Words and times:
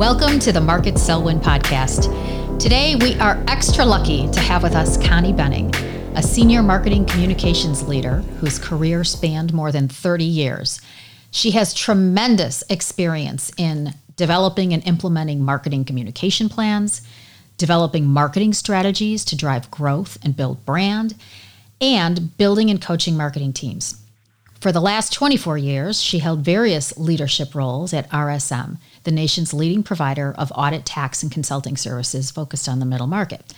Welcome 0.00 0.38
to 0.38 0.50
the 0.50 0.62
Market 0.62 0.98
Sell 0.98 1.22
Win 1.22 1.40
podcast. 1.40 2.08
Today, 2.58 2.96
we 2.96 3.16
are 3.16 3.44
extra 3.46 3.84
lucky 3.84 4.30
to 4.30 4.40
have 4.40 4.62
with 4.62 4.74
us 4.74 4.96
Connie 4.96 5.34
Benning, 5.34 5.74
a 6.16 6.22
senior 6.22 6.62
marketing 6.62 7.04
communications 7.04 7.86
leader 7.86 8.22
whose 8.38 8.58
career 8.58 9.04
spanned 9.04 9.52
more 9.52 9.70
than 9.70 9.88
30 9.88 10.24
years. 10.24 10.80
She 11.30 11.50
has 11.50 11.74
tremendous 11.74 12.64
experience 12.70 13.52
in 13.58 13.92
developing 14.16 14.72
and 14.72 14.82
implementing 14.88 15.44
marketing 15.44 15.84
communication 15.84 16.48
plans, 16.48 17.02
developing 17.58 18.06
marketing 18.06 18.54
strategies 18.54 19.22
to 19.26 19.36
drive 19.36 19.70
growth 19.70 20.16
and 20.22 20.34
build 20.34 20.64
brand, 20.64 21.14
and 21.78 22.34
building 22.38 22.70
and 22.70 22.80
coaching 22.80 23.18
marketing 23.18 23.52
teams. 23.52 24.00
For 24.60 24.72
the 24.72 24.80
last 24.80 25.14
24 25.14 25.56
years, 25.56 26.02
she 26.02 26.18
held 26.18 26.40
various 26.40 26.94
leadership 26.98 27.54
roles 27.54 27.94
at 27.94 28.10
RSM, 28.10 28.76
the 29.04 29.10
nation's 29.10 29.54
leading 29.54 29.82
provider 29.82 30.34
of 30.36 30.52
audit, 30.54 30.84
tax, 30.84 31.22
and 31.22 31.32
consulting 31.32 31.78
services 31.78 32.30
focused 32.30 32.68
on 32.68 32.78
the 32.78 32.84
middle 32.84 33.06
market. 33.06 33.54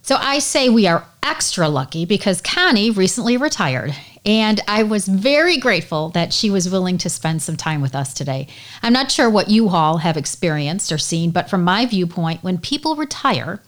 So 0.00 0.16
I 0.16 0.38
say 0.38 0.70
we 0.70 0.86
are 0.86 1.06
extra 1.22 1.68
lucky 1.68 2.06
because 2.06 2.40
Connie 2.40 2.90
recently 2.90 3.36
retired, 3.36 3.94
and 4.24 4.62
I 4.66 4.82
was 4.82 5.06
very 5.06 5.58
grateful 5.58 6.08
that 6.10 6.32
she 6.32 6.50
was 6.50 6.70
willing 6.70 6.96
to 6.98 7.10
spend 7.10 7.42
some 7.42 7.58
time 7.58 7.82
with 7.82 7.94
us 7.94 8.14
today. 8.14 8.48
I'm 8.82 8.94
not 8.94 9.12
sure 9.12 9.28
what 9.28 9.50
you 9.50 9.68
all 9.68 9.98
have 9.98 10.16
experienced 10.16 10.90
or 10.90 10.96
seen, 10.96 11.32
but 11.32 11.50
from 11.50 11.64
my 11.64 11.84
viewpoint, 11.84 12.42
when 12.42 12.56
people 12.56 12.96
retire, 12.96 13.60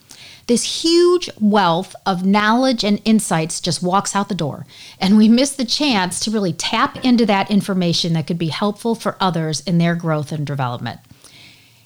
this 0.47 0.83
huge 0.83 1.31
wealth 1.41 1.95
of 2.05 2.27
knowledge 2.27 2.85
and 2.85 3.01
insights 3.05 3.61
just 3.61 3.83
walks 3.83 4.17
out 4.17 4.29
the 4.29 4.35
door. 4.35 4.67
And 4.99 5.17
we 5.17 5.29
miss 5.29 5.53
the 5.53 5.65
chance 5.65 6.21
to 6.21 6.31
really 6.31 6.53
tap 6.53 7.05
into 7.05 7.25
that 7.27 7.51
information 7.51 8.13
that 8.15 8.27
could 8.27 8.39
be 8.39 8.49
helpful 8.49 8.95
for 8.95 9.17
others 9.21 9.61
in 9.61 9.79
their 9.79 9.95
growth 9.95 10.33
and 10.33 10.47
development. 10.47 11.01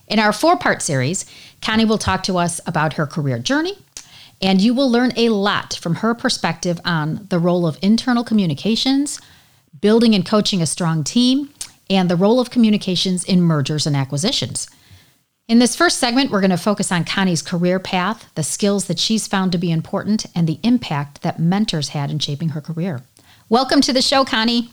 In 0.08 0.18
our 0.18 0.32
four 0.32 0.56
part 0.56 0.82
series, 0.82 1.26
Connie 1.60 1.84
will 1.84 1.98
talk 1.98 2.22
to 2.24 2.38
us 2.38 2.60
about 2.66 2.94
her 2.94 3.06
career 3.06 3.38
journey, 3.38 3.78
and 4.40 4.60
you 4.60 4.72
will 4.72 4.90
learn 4.90 5.12
a 5.16 5.30
lot 5.30 5.74
from 5.74 5.96
her 5.96 6.14
perspective 6.14 6.80
on 6.84 7.26
the 7.28 7.38
role 7.38 7.66
of 7.66 7.78
internal 7.82 8.24
communications, 8.24 9.20
building 9.80 10.14
and 10.14 10.24
coaching 10.24 10.62
a 10.62 10.66
strong 10.66 11.02
team, 11.02 11.50
and 11.90 12.08
the 12.08 12.16
role 12.16 12.40
of 12.40 12.50
communications 12.50 13.24
in 13.24 13.42
mergers 13.42 13.86
and 13.86 13.96
acquisitions. 13.96 14.68
In 15.48 15.60
this 15.60 15.76
first 15.76 15.98
segment, 15.98 16.32
we're 16.32 16.40
going 16.40 16.50
to 16.50 16.56
focus 16.56 16.90
on 16.90 17.04
Connie's 17.04 17.40
career 17.40 17.78
path, 17.78 18.28
the 18.34 18.42
skills 18.42 18.86
that 18.86 18.98
she's 18.98 19.28
found 19.28 19.52
to 19.52 19.58
be 19.58 19.70
important, 19.70 20.26
and 20.34 20.48
the 20.48 20.58
impact 20.64 21.22
that 21.22 21.38
mentors 21.38 21.90
had 21.90 22.10
in 22.10 22.18
shaping 22.18 22.48
her 22.48 22.60
career. 22.60 23.02
Welcome 23.48 23.80
to 23.82 23.92
the 23.92 24.02
show, 24.02 24.24
Connie. 24.24 24.70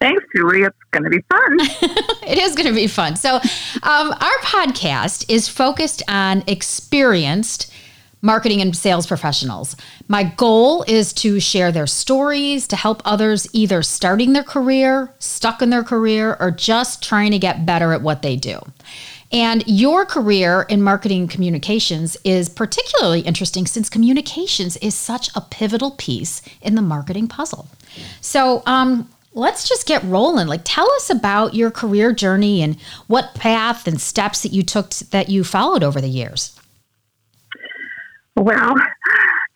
Thanks, 0.00 0.24
Julie. 0.34 0.62
It's 0.62 0.76
going 0.90 1.04
to 1.04 1.10
be 1.10 1.22
fun. 1.30 1.58
it 2.28 2.38
is 2.38 2.56
going 2.56 2.66
to 2.66 2.74
be 2.74 2.88
fun. 2.88 3.14
So, 3.14 3.36
um, 3.36 4.10
our 4.10 4.38
podcast 4.42 5.30
is 5.32 5.48
focused 5.48 6.02
on 6.08 6.42
experienced 6.48 7.72
marketing 8.22 8.60
and 8.60 8.76
sales 8.76 9.06
professionals. 9.06 9.76
My 10.08 10.24
goal 10.24 10.84
is 10.88 11.12
to 11.12 11.38
share 11.38 11.70
their 11.70 11.86
stories 11.86 12.66
to 12.66 12.74
help 12.74 13.00
others 13.04 13.46
either 13.52 13.84
starting 13.84 14.32
their 14.32 14.42
career, 14.42 15.14
stuck 15.20 15.62
in 15.62 15.70
their 15.70 15.84
career, 15.84 16.36
or 16.40 16.50
just 16.50 17.00
trying 17.00 17.30
to 17.30 17.38
get 17.38 17.64
better 17.64 17.92
at 17.92 18.02
what 18.02 18.22
they 18.22 18.34
do. 18.34 18.58
And 19.32 19.66
your 19.66 20.04
career 20.04 20.66
in 20.68 20.82
marketing 20.82 21.28
communications 21.28 22.16
is 22.24 22.48
particularly 22.48 23.20
interesting 23.20 23.66
since 23.66 23.88
communications 23.88 24.76
is 24.78 24.94
such 24.94 25.30
a 25.34 25.40
pivotal 25.40 25.92
piece 25.92 26.42
in 26.62 26.74
the 26.74 26.82
marketing 26.82 27.26
puzzle. 27.26 27.68
So, 28.20 28.62
um, 28.66 29.08
let's 29.36 29.68
just 29.68 29.86
get 29.86 30.02
rolling. 30.04 30.48
Like, 30.48 30.62
tell 30.64 30.90
us 30.92 31.10
about 31.10 31.54
your 31.54 31.70
career 31.70 32.12
journey 32.12 32.62
and 32.62 32.80
what 33.06 33.34
path 33.34 33.86
and 33.86 34.00
steps 34.00 34.42
that 34.42 34.52
you 34.52 34.62
took 34.62 34.90
that 34.90 35.28
you 35.28 35.44
followed 35.44 35.84
over 35.84 36.00
the 36.00 36.08
years. 36.08 36.58
Well, 38.34 38.74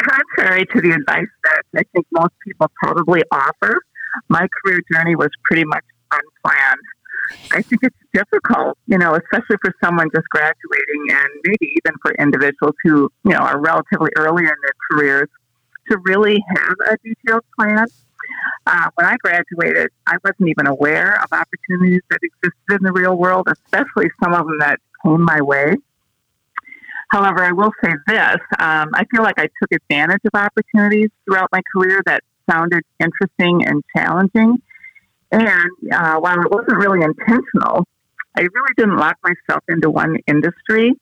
contrary 0.02 0.66
to 0.66 0.80
the 0.80 0.92
advice 0.92 1.26
that 1.44 1.62
I 1.76 1.82
think 1.92 2.06
most 2.12 2.32
people 2.46 2.70
probably 2.82 3.22
offer, 3.30 3.80
my 4.28 4.46
career 4.62 4.80
journey 4.92 5.16
was 5.16 5.30
pretty 5.44 5.64
much 5.64 5.84
unplanned. 6.12 6.80
I 7.52 7.62
think 7.62 7.82
it's 7.82 7.96
difficult, 8.12 8.78
you 8.86 8.98
know, 8.98 9.14
especially 9.14 9.56
for 9.60 9.74
someone 9.82 10.08
just 10.14 10.28
graduating 10.30 11.10
and 11.10 11.28
maybe 11.44 11.74
even 11.76 11.98
for 12.02 12.12
individuals 12.14 12.74
who, 12.82 13.10
you 13.24 13.30
know, 13.32 13.38
are 13.38 13.58
relatively 13.58 14.10
early 14.16 14.42
in 14.42 14.48
their 14.62 14.74
careers 14.90 15.28
to 15.90 15.98
really 16.04 16.42
have 16.56 16.76
a 16.86 16.96
detailed 17.04 17.44
plan. 17.58 17.86
Uh, 18.66 18.88
when 18.94 19.06
I 19.06 19.16
graduated, 19.22 19.90
I 20.06 20.16
wasn't 20.22 20.48
even 20.48 20.66
aware 20.66 21.20
of 21.20 21.32
opportunities 21.32 22.02
that 22.10 22.20
existed 22.22 22.80
in 22.80 22.82
the 22.82 22.92
real 22.92 23.16
world, 23.16 23.48
especially 23.48 24.10
some 24.22 24.32
of 24.34 24.46
them 24.46 24.58
that 24.60 24.78
came 25.04 25.22
my 25.22 25.40
way. 25.40 25.74
However, 27.10 27.42
I 27.42 27.50
will 27.50 27.72
say 27.84 27.92
this 28.06 28.36
um, 28.60 28.90
I 28.94 29.04
feel 29.10 29.22
like 29.22 29.38
I 29.38 29.48
took 29.60 29.72
advantage 29.72 30.20
of 30.24 30.40
opportunities 30.40 31.10
throughout 31.24 31.48
my 31.50 31.60
career 31.74 32.00
that 32.06 32.22
sounded 32.48 32.84
interesting 33.00 33.66
and 33.66 33.82
challenging. 33.96 34.62
And 35.32 35.70
uh, 35.92 36.16
while 36.18 36.40
it 36.40 36.50
wasn't 36.50 36.78
really 36.78 37.02
intentional, 37.02 37.86
I 38.36 38.40
really 38.40 38.74
didn't 38.76 38.96
lock 38.96 39.16
myself 39.22 39.62
into 39.68 39.90
one 39.90 40.16
industry. 40.26 40.92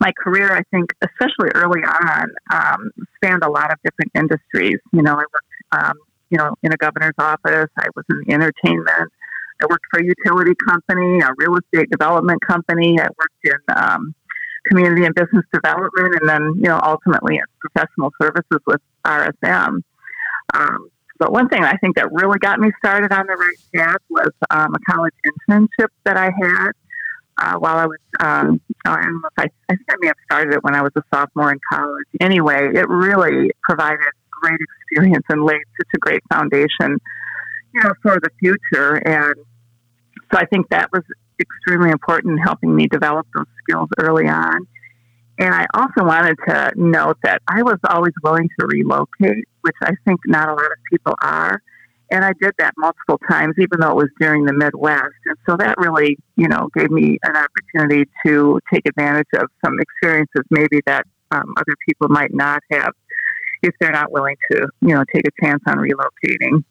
My 0.00 0.12
career, 0.12 0.52
I 0.52 0.62
think, 0.70 0.90
especially 1.02 1.50
early 1.54 1.80
on, 1.80 2.30
um, 2.52 2.90
spanned 3.16 3.42
a 3.42 3.50
lot 3.50 3.72
of 3.72 3.78
different 3.82 4.12
industries. 4.14 4.78
You 4.92 5.02
know, 5.02 5.14
I 5.14 5.24
worked, 5.24 5.84
um, 5.84 5.94
you 6.30 6.38
know, 6.38 6.54
in 6.62 6.72
a 6.72 6.76
governor's 6.76 7.14
office. 7.18 7.70
I 7.78 7.88
was 7.96 8.04
in 8.10 8.32
entertainment. 8.32 9.12
I 9.60 9.66
worked 9.68 9.86
for 9.90 10.00
a 10.00 10.04
utility 10.04 10.54
company, 10.68 11.20
a 11.20 11.30
real 11.36 11.56
estate 11.56 11.90
development 11.90 12.40
company. 12.46 13.00
I 13.00 13.08
worked 13.18 13.44
in 13.44 13.76
um, 13.76 14.14
community 14.66 15.04
and 15.04 15.14
business 15.14 15.44
development, 15.52 16.14
and 16.20 16.28
then, 16.28 16.52
you 16.56 16.68
know, 16.68 16.78
ultimately 16.82 17.36
in 17.36 17.44
professional 17.60 18.12
services 18.20 18.60
with 18.66 18.80
RSM. 19.04 19.82
Um, 20.54 20.90
but 21.18 21.32
one 21.32 21.48
thing 21.48 21.64
I 21.64 21.76
think 21.76 21.96
that 21.96 22.12
really 22.12 22.38
got 22.38 22.60
me 22.60 22.70
started 22.78 23.12
on 23.12 23.26
the 23.26 23.34
right 23.34 23.56
path 23.74 24.00
was 24.08 24.30
um, 24.50 24.74
a 24.74 24.78
college 24.90 25.14
internship 25.26 25.88
that 26.04 26.16
I 26.16 26.30
had 26.40 26.72
uh, 27.38 27.58
while 27.58 27.76
I 27.76 27.86
was, 27.86 27.98
um, 28.20 28.60
I 28.84 28.96
don't 28.96 29.22
know 29.22 29.28
if 29.28 29.44
I, 29.44 29.72
I 29.72 29.76
think 29.76 29.86
I 29.90 29.94
may 30.00 30.06
have 30.08 30.16
started 30.24 30.54
it 30.54 30.64
when 30.64 30.74
I 30.74 30.82
was 30.82 30.92
a 30.96 31.02
sophomore 31.12 31.52
in 31.52 31.60
college. 31.70 32.06
Anyway, 32.20 32.70
it 32.74 32.88
really 32.88 33.50
provided 33.62 34.00
great 34.30 34.58
experience 34.60 35.24
and 35.28 35.44
laid 35.44 35.62
such 35.78 35.88
a 35.94 35.98
great 35.98 36.22
foundation, 36.30 36.98
you 37.74 37.82
know, 37.82 37.92
for 38.02 38.18
the 38.20 38.30
future. 38.40 38.96
And 38.96 39.34
so 40.32 40.38
I 40.38 40.46
think 40.46 40.68
that 40.70 40.90
was 40.92 41.02
extremely 41.40 41.90
important 41.90 42.32
in 42.32 42.38
helping 42.38 42.74
me 42.74 42.88
develop 42.88 43.26
those 43.34 43.46
skills 43.62 43.88
early 43.98 44.28
on. 44.28 44.66
And 45.38 45.54
I 45.54 45.66
also 45.74 46.04
wanted 46.04 46.36
to 46.48 46.72
note 46.76 47.18
that 47.22 47.42
I 47.48 47.62
was 47.62 47.78
always 47.88 48.12
willing 48.22 48.48
to 48.58 48.66
relocate, 48.66 49.44
which 49.60 49.76
I 49.82 49.92
think 50.04 50.20
not 50.26 50.48
a 50.48 50.52
lot 50.52 50.64
of 50.64 50.78
people 50.90 51.14
are. 51.22 51.62
And 52.10 52.24
I 52.24 52.32
did 52.40 52.52
that 52.58 52.72
multiple 52.76 53.20
times, 53.30 53.54
even 53.58 53.80
though 53.80 53.90
it 53.90 53.96
was 53.96 54.08
during 54.18 54.46
the 54.46 54.52
Midwest. 54.52 55.14
And 55.26 55.36
so 55.48 55.56
that 55.58 55.76
really, 55.78 56.16
you 56.36 56.48
know, 56.48 56.68
gave 56.74 56.90
me 56.90 57.18
an 57.22 57.36
opportunity 57.36 58.10
to 58.24 58.58
take 58.72 58.86
advantage 58.88 59.28
of 59.34 59.48
some 59.64 59.78
experiences 59.78 60.42
maybe 60.50 60.80
that 60.86 61.04
um, 61.30 61.52
other 61.58 61.74
people 61.86 62.08
might 62.08 62.34
not 62.34 62.62
have 62.72 62.92
if 63.62 63.74
they're 63.80 63.92
not 63.92 64.10
willing 64.10 64.36
to, 64.50 64.68
you 64.80 64.94
know, 64.94 65.04
take 65.14 65.26
a 65.26 65.44
chance 65.44 65.62
on 65.66 65.76
relocating. 65.76 66.64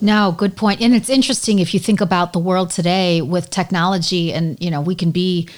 No, 0.00 0.34
good 0.36 0.56
point. 0.56 0.80
And 0.80 0.94
it's 0.94 1.10
interesting 1.10 1.58
if 1.58 1.74
you 1.74 1.80
think 1.80 2.00
about 2.00 2.32
the 2.32 2.38
world 2.38 2.70
today 2.70 3.20
with 3.20 3.50
technology 3.50 4.32
and, 4.32 4.62
you 4.62 4.70
know, 4.70 4.80
we 4.80 4.94
can 4.94 5.10
be 5.10 5.48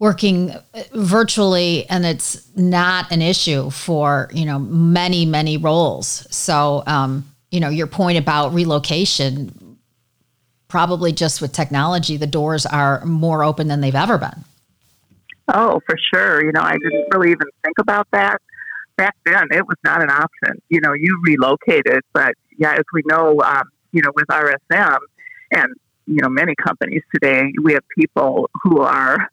working 0.00 0.54
virtually 0.94 1.88
and 1.90 2.06
it's 2.06 2.50
not 2.56 3.12
an 3.12 3.20
issue 3.20 3.68
for 3.70 4.30
you 4.32 4.44
know 4.44 4.58
many 4.58 5.24
many 5.24 5.56
roles. 5.56 6.26
So 6.34 6.82
um, 6.86 7.30
you 7.52 7.60
know 7.60 7.68
your 7.68 7.86
point 7.86 8.18
about 8.18 8.52
relocation 8.52 9.78
probably 10.66 11.12
just 11.12 11.40
with 11.40 11.52
technology 11.52 12.16
the 12.16 12.26
doors 12.26 12.64
are 12.64 13.04
more 13.04 13.44
open 13.44 13.68
than 13.68 13.80
they've 13.80 13.94
ever 13.94 14.18
been. 14.18 14.44
Oh 15.52 15.80
for 15.86 15.96
sure. 16.12 16.44
You 16.44 16.50
know 16.52 16.62
i 16.62 16.72
didn't 16.72 17.06
really 17.12 17.30
even 17.30 17.46
think 17.62 17.78
about 17.78 18.08
that. 18.12 18.40
Back 18.96 19.14
then 19.24 19.48
it 19.52 19.66
was 19.66 19.76
not 19.84 20.02
an 20.02 20.10
option. 20.10 20.60
You 20.70 20.80
know 20.80 20.94
you 20.94 21.20
relocated 21.24 22.00
but 22.14 22.32
yeah 22.56 22.72
as 22.72 22.84
we 22.94 23.02
know 23.04 23.38
um, 23.42 23.64
you 23.92 24.00
know 24.00 24.10
with 24.14 24.26
RSM 24.28 24.98
and 25.50 25.74
you 26.10 26.20
know 26.20 26.28
many 26.28 26.54
companies 26.56 27.02
today. 27.14 27.52
We 27.62 27.72
have 27.74 27.84
people 27.96 28.50
who 28.62 28.80
are 28.80 29.30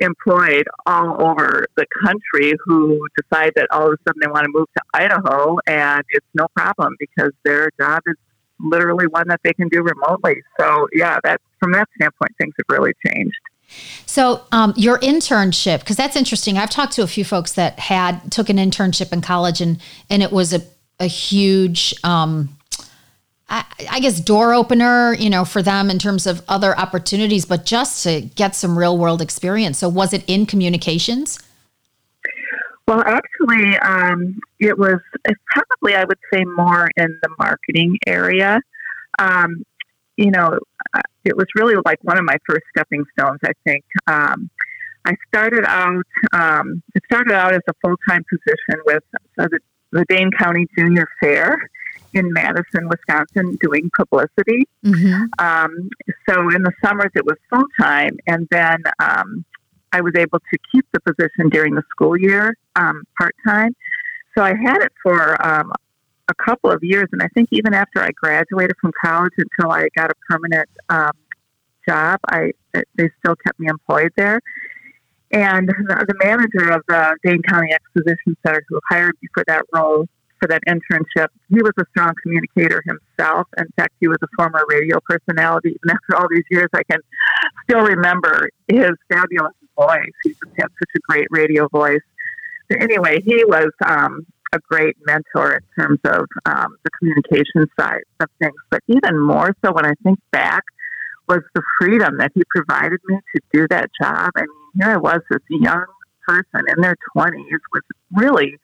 employed 0.00 0.66
all 0.84 1.16
over 1.26 1.66
the 1.76 1.86
country 2.04 2.52
who 2.64 3.00
decide 3.16 3.52
that 3.56 3.68
all 3.70 3.86
of 3.86 3.94
a 3.94 3.96
sudden 4.06 4.20
they 4.22 4.30
want 4.30 4.44
to 4.44 4.50
move 4.52 4.66
to 4.76 4.82
Idaho 4.92 5.56
and 5.66 6.04
it's 6.10 6.26
no 6.34 6.46
problem 6.54 6.94
because 6.98 7.32
their 7.44 7.70
job 7.80 8.02
is 8.06 8.16
literally 8.60 9.06
one 9.06 9.28
that 9.28 9.40
they 9.42 9.54
can 9.54 9.68
do 9.68 9.82
remotely. 9.82 10.42
So 10.58 10.88
yeah 10.92 11.18
that 11.24 11.40
from 11.58 11.72
that 11.72 11.88
standpoint 11.96 12.32
things 12.38 12.54
have 12.58 12.66
really 12.68 12.92
changed. 13.06 13.40
So 14.04 14.42
um, 14.52 14.74
your 14.76 14.98
internship 14.98 15.80
because 15.80 15.96
that's 15.96 16.16
interesting. 16.16 16.58
I've 16.58 16.70
talked 16.70 16.92
to 16.94 17.02
a 17.02 17.06
few 17.06 17.24
folks 17.24 17.52
that 17.52 17.78
had 17.78 18.30
took 18.30 18.50
an 18.50 18.58
internship 18.58 19.10
in 19.12 19.22
college 19.22 19.62
and 19.62 19.80
and 20.10 20.22
it 20.22 20.32
was 20.32 20.52
a, 20.52 20.60
a 20.98 21.06
huge 21.06 21.94
um, 22.04 22.58
I, 23.50 23.98
guess 24.00 24.20
door 24.20 24.54
opener, 24.54 25.12
you 25.14 25.28
know, 25.28 25.44
for 25.44 25.60
them 25.60 25.90
in 25.90 25.98
terms 25.98 26.26
of 26.26 26.42
other 26.48 26.78
opportunities, 26.78 27.44
but 27.44 27.66
just 27.66 28.04
to 28.04 28.20
get 28.20 28.54
some 28.54 28.78
real 28.78 28.96
world 28.96 29.20
experience. 29.20 29.78
So, 29.78 29.88
was 29.88 30.12
it 30.12 30.24
in 30.28 30.46
communications? 30.46 31.40
Well, 32.86 33.02
actually, 33.04 33.76
um, 33.78 34.38
it 34.60 34.78
was 34.78 35.00
probably, 35.46 35.94
I 35.94 36.04
would 36.04 36.18
say, 36.32 36.44
more 36.44 36.88
in 36.96 37.18
the 37.22 37.28
marketing 37.38 37.98
area. 38.06 38.60
Um, 39.18 39.64
you 40.16 40.30
know, 40.30 40.58
uh, 40.94 41.00
it 41.24 41.36
was 41.36 41.46
really 41.56 41.74
like 41.84 41.98
one 42.02 42.18
of 42.18 42.24
my 42.24 42.36
first 42.48 42.62
stepping 42.76 43.04
stones, 43.18 43.40
I 43.44 43.52
think. 43.64 43.84
Um, 44.06 44.48
I 45.04 45.14
started 45.28 45.64
out, 45.66 46.04
um, 46.32 46.82
it 46.94 47.02
started 47.10 47.32
out 47.32 47.52
as 47.52 47.62
a 47.68 47.72
full 47.82 47.96
time 48.08 48.24
position 48.30 48.82
with 48.84 49.02
uh, 49.38 49.48
the, 49.50 49.58
the 49.92 50.04
Dane 50.08 50.30
County 50.38 50.66
Junior 50.76 51.08
Fair 51.20 51.56
in 52.12 52.32
Madison, 52.32 52.88
Wisconsin, 52.88 53.56
doing 53.60 53.90
publicity. 53.96 54.66
Mm-hmm. 54.84 55.24
Um, 55.38 55.90
so 56.28 56.48
in 56.50 56.62
the 56.62 56.72
summers, 56.84 57.10
it 57.14 57.24
was 57.24 57.36
full 57.48 57.64
time, 57.80 58.18
and 58.26 58.48
then 58.50 58.82
um, 58.98 59.44
I 59.92 60.00
was 60.00 60.14
able 60.16 60.38
to 60.38 60.58
keep 60.72 60.86
the 60.92 61.00
position 61.00 61.48
during 61.50 61.74
the 61.74 61.82
school 61.90 62.16
year 62.16 62.56
um, 62.76 63.02
part 63.18 63.34
time. 63.46 63.74
So 64.36 64.44
I 64.44 64.54
had 64.54 64.82
it 64.82 64.92
for 65.02 65.44
um, 65.44 65.72
a 66.28 66.34
couple 66.34 66.70
of 66.70 66.82
years, 66.82 67.08
and 67.12 67.22
I 67.22 67.28
think 67.34 67.48
even 67.52 67.74
after 67.74 68.00
I 68.00 68.10
graduated 68.10 68.76
from 68.80 68.92
college 69.04 69.32
until 69.36 69.72
I 69.72 69.88
got 69.96 70.10
a 70.10 70.14
permanent 70.28 70.68
um, 70.88 71.12
job, 71.88 72.20
I 72.28 72.52
they 72.72 73.10
still 73.18 73.34
kept 73.44 73.58
me 73.58 73.66
employed 73.68 74.12
there. 74.16 74.40
And 75.32 75.68
the, 75.68 76.04
the 76.08 76.14
manager 76.24 76.70
of 76.72 76.82
the 76.88 77.16
Dane 77.24 77.42
County 77.42 77.72
Exposition 77.72 78.36
Center, 78.44 78.64
who 78.68 78.80
hired 78.88 79.14
me 79.22 79.28
for 79.32 79.44
that 79.46 79.62
role, 79.72 80.08
for 80.40 80.48
that 80.48 80.62
internship, 80.66 81.28
he 81.48 81.56
was 81.56 81.72
a 81.78 81.84
strong 81.90 82.12
communicator 82.22 82.82
himself. 82.86 83.46
In 83.58 83.66
fact, 83.76 83.94
he 84.00 84.08
was 84.08 84.18
a 84.22 84.26
former 84.36 84.64
radio 84.68 84.98
personality. 85.08 85.78
And 85.82 85.90
after 86.10 86.16
all 86.16 86.28
these 86.30 86.44
years, 86.50 86.68
I 86.74 86.82
can 86.90 87.00
still 87.64 87.82
remember 87.82 88.50
his 88.68 88.90
fabulous 89.12 89.54
voice. 89.76 90.12
He 90.24 90.30
just 90.30 90.56
had 90.56 90.68
such 90.78 90.90
a 90.96 91.00
great 91.08 91.28
radio 91.30 91.68
voice. 91.68 92.02
But 92.68 92.82
anyway, 92.82 93.20
he 93.24 93.44
was 93.44 93.70
um, 93.86 94.26
a 94.52 94.58
great 94.68 94.96
mentor 95.06 95.54
in 95.54 95.82
terms 95.82 96.00
of 96.04 96.26
um, 96.46 96.76
the 96.84 96.90
communication 96.98 97.66
side 97.78 98.02
of 98.20 98.28
things. 98.40 98.54
But 98.70 98.80
even 98.88 99.20
more 99.20 99.54
so, 99.64 99.72
when 99.72 99.86
I 99.86 99.92
think 100.02 100.18
back, 100.32 100.64
was 101.28 101.42
the 101.54 101.62
freedom 101.78 102.16
that 102.18 102.32
he 102.34 102.42
provided 102.50 102.98
me 103.06 103.16
to 103.34 103.40
do 103.52 103.66
that 103.70 103.88
job. 104.02 104.30
I 104.36 104.40
mean, 104.40 104.48
here 104.74 104.90
I 104.90 104.96
was, 104.96 105.20
this 105.30 105.38
young 105.48 105.86
person 106.26 106.64
in 106.74 106.82
their 106.82 106.96
20s 107.16 107.60
with 107.72 107.84
really 108.12 108.58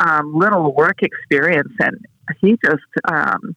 um, 0.00 0.34
little 0.34 0.74
work 0.74 1.02
experience, 1.02 1.72
and 1.80 1.96
he 2.40 2.56
just 2.64 2.82
um, 3.10 3.54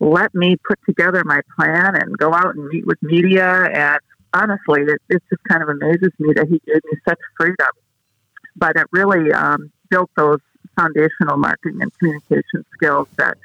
let 0.00 0.34
me 0.34 0.56
put 0.68 0.78
together 0.86 1.22
my 1.24 1.40
plan 1.56 1.96
and 1.96 2.16
go 2.18 2.32
out 2.34 2.54
and 2.54 2.68
meet 2.68 2.86
with 2.86 3.02
media. 3.02 3.68
And 3.72 3.98
honestly, 4.32 4.82
it, 4.82 5.00
it 5.08 5.22
just 5.30 5.42
kind 5.48 5.62
of 5.62 5.68
amazes 5.68 6.12
me 6.18 6.32
that 6.34 6.46
he 6.48 6.60
gave 6.66 6.82
me 6.84 6.98
such 7.08 7.18
freedom. 7.38 7.70
But 8.56 8.76
it 8.76 8.86
really 8.92 9.32
um, 9.32 9.72
built 9.90 10.10
those 10.16 10.40
foundational 10.76 11.36
marketing 11.36 11.80
and 11.82 11.92
communication 11.98 12.64
skills 12.74 13.08
that 13.16 13.36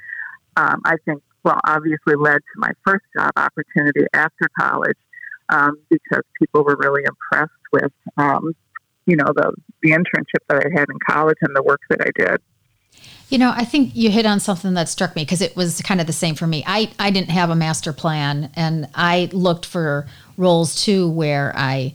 um, 0.56 0.82
I 0.84 0.96
think, 1.04 1.22
well, 1.44 1.58
obviously 1.66 2.14
led 2.16 2.38
to 2.38 2.56
my 2.56 2.70
first 2.84 3.04
job 3.16 3.32
opportunity 3.36 4.06
after 4.12 4.48
college 4.58 4.98
um, 5.48 5.78
because 5.88 6.22
people 6.38 6.64
were 6.64 6.76
really 6.78 7.02
impressed 7.04 7.52
with, 7.72 7.92
um, 8.16 8.52
you 9.10 9.16
know, 9.16 9.26
the, 9.34 9.52
the 9.82 9.90
internship 9.90 10.46
that 10.48 10.64
I 10.64 10.70
had 10.72 10.88
in 10.88 10.98
college 11.08 11.38
and 11.42 11.54
the 11.54 11.62
work 11.62 11.80
that 11.90 12.00
I 12.00 12.10
did. 12.16 12.40
You 13.28 13.38
know, 13.38 13.52
I 13.54 13.64
think 13.64 13.94
you 13.94 14.10
hit 14.10 14.26
on 14.26 14.40
something 14.40 14.74
that 14.74 14.88
struck 14.88 15.14
me 15.14 15.22
because 15.22 15.40
it 15.40 15.54
was 15.54 15.80
kind 15.82 16.00
of 16.00 16.06
the 16.06 16.12
same 16.12 16.34
for 16.34 16.46
me. 16.46 16.64
I, 16.66 16.90
I 16.98 17.10
didn't 17.10 17.30
have 17.30 17.50
a 17.50 17.54
master 17.54 17.92
plan 17.92 18.50
and 18.54 18.88
I 18.94 19.28
looked 19.32 19.66
for 19.66 20.06
roles 20.36 20.84
too 20.84 21.08
where 21.08 21.52
I 21.56 21.94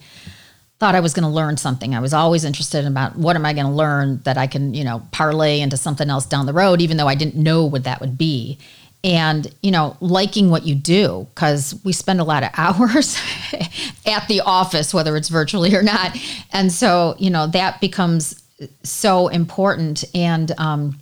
thought 0.79 0.95
I 0.95 0.99
was 0.99 1.13
going 1.13 1.23
to 1.23 1.29
learn 1.29 1.57
something. 1.57 1.95
I 1.95 1.99
was 1.99 2.13
always 2.13 2.43
interested 2.43 2.85
about 2.85 3.17
what 3.17 3.35
am 3.35 3.45
I 3.45 3.53
going 3.53 3.65
to 3.65 3.71
learn 3.71 4.21
that 4.23 4.37
I 4.37 4.47
can, 4.47 4.73
you 4.73 4.83
know, 4.83 5.03
parlay 5.11 5.61
into 5.61 5.77
something 5.77 6.09
else 6.09 6.25
down 6.25 6.45
the 6.45 6.53
road, 6.53 6.81
even 6.81 6.97
though 6.97 7.07
I 7.07 7.15
didn't 7.15 7.35
know 7.35 7.65
what 7.65 7.85
that 7.85 8.01
would 8.01 8.17
be 8.17 8.57
and 9.05 9.53
you 9.61 9.69
know 9.69 9.95
liking 10.01 10.49
what 10.49 10.65
you 10.65 10.73
do 10.73 11.27
because 11.35 11.79
we 11.85 11.93
spend 11.93 12.19
a 12.19 12.23
lot 12.23 12.43
of 12.43 12.49
hours 12.57 13.17
at 14.05 14.27
the 14.27 14.41
office 14.41 14.93
whether 14.93 15.15
it's 15.15 15.29
virtually 15.29 15.73
or 15.73 15.83
not. 15.83 16.17
And 16.51 16.71
so 16.71 17.15
you 17.19 17.29
know 17.29 17.47
that 17.47 17.79
becomes 17.79 18.43
so 18.83 19.29
important. 19.29 20.03
And 20.13 20.51
um, 20.57 20.99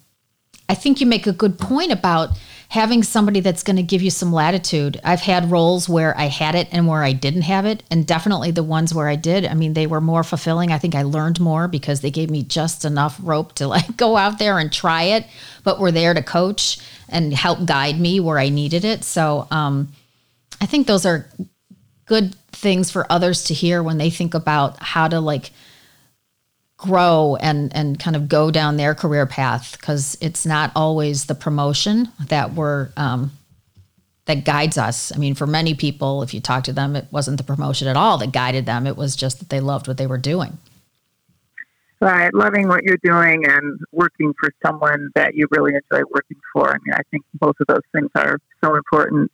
i 0.70 0.76
think 0.76 1.02
you 1.02 1.08
make 1.08 1.28
a 1.28 1.34
good 1.34 1.58
point 1.58 1.92
about 1.92 2.30
having 2.70 3.04
somebody 3.04 3.40
that's 3.40 3.62
going 3.62 3.76
to 3.76 3.84
give 3.84 4.02
you 4.02 4.10
some 4.10 4.34
latitude. 4.34 5.00
I've 5.04 5.22
had 5.22 5.52
roles 5.52 5.88
where 5.88 6.18
i 6.18 6.26
had 6.26 6.56
it 6.56 6.68
and 6.72 6.88
where 6.88 7.04
i 7.04 7.14
didn't 7.14 7.44
have 7.44 7.66
it 7.66 7.84
and 7.92 8.08
definitely 8.08 8.52
the 8.52 8.64
ones 8.64 8.94
where 8.94 9.08
i 9.08 9.16
did 9.16 9.46
i 9.46 9.54
mean 9.54 9.74
they 9.74 9.88
were 9.88 10.02
more 10.02 10.24
fulfilling. 10.24 10.72
I 10.72 10.80
think 10.80 10.96
i 10.96 11.04
learned 11.04 11.40
more 11.40 11.68
because 11.68 12.02
they 12.02 12.12
gave 12.12 12.30
me 12.32 12.44
just 12.44 12.86
enough 12.86 13.20
rope 13.22 13.54
to 13.56 13.68
like 13.68 13.96
go 14.06 14.18
out 14.18 14.40
there 14.40 14.58
and 14.58 14.72
try 14.72 15.04
it 15.04 15.26
but 15.64 15.80
were 15.80 15.92
there 15.92 16.14
to 16.14 16.24
coach 16.24 16.80
and 17.14 17.34
help 17.34 17.66
guide 17.66 18.00
me 18.00 18.20
where 18.20 18.40
I 18.40 18.50
needed 18.50 18.84
it. 18.84 19.04
So 19.04 19.48
um, 19.52 19.94
I 20.60 20.66
think 20.66 20.88
those 20.88 21.06
are 21.06 21.30
good 22.06 22.36
things 22.52 22.92
for 22.92 23.10
others 23.10 23.46
to 23.46 23.54
hear 23.54 23.82
when 23.82 23.98
they 23.98 24.10
think 24.10 24.34
about 24.34 24.82
how 24.82 25.08
to 25.08 25.20
like 25.20 25.52
grow 26.76 27.38
and 27.40 27.74
and 27.74 27.98
kind 27.98 28.16
of 28.16 28.28
go 28.28 28.52
down 28.52 28.76
their 28.76 28.94
career 28.94 29.26
path 29.26 29.78
because 29.80 30.18
it's 30.20 30.46
not 30.46 30.72
always 30.76 31.26
the 31.26 31.36
promotion 31.36 32.10
that 32.28 32.54
we're 32.54 32.90
um, 32.98 33.32
that 34.26 34.44
guides 34.46 34.78
us. 34.78 35.12
I 35.14 35.18
mean, 35.18 35.36
for 35.36 35.48
many 35.48 35.76
people, 35.76 36.24
if 36.24 36.34
you 36.34 36.42
talk 36.42 36.64
to 36.66 36.74
them, 36.74 36.96
it 36.96 37.08
wasn't 37.12 37.38
the 37.38 37.44
promotion 37.44 37.88
at 37.88 37.98
all 37.98 38.18
that 38.18 38.32
guided 38.32 38.66
them. 38.66 38.88
It 38.88 38.98
was 38.98 39.16
just 39.16 39.40
that 39.40 39.50
they 39.50 39.60
loved 39.60 39.88
what 39.88 39.98
they 39.98 40.08
were 40.08 40.18
doing. 40.18 40.58
Right, 42.04 42.34
loving 42.34 42.68
what 42.68 42.84
you're 42.84 43.00
doing 43.02 43.46
and 43.46 43.80
working 43.94 44.34
for 44.38 44.52
someone 44.66 45.10
that 45.16 45.36
you 45.36 45.48
really 45.52 45.72
enjoy 45.74 46.04
working 46.14 46.38
for. 46.52 46.70
I 46.70 46.78
mean, 46.84 46.94
I 46.94 47.02
think 47.12 47.24
both 47.36 47.56
of 47.62 47.68
those 47.68 47.82
things 47.94 48.10
are 48.16 48.38
so 48.62 48.76
important. 48.76 49.32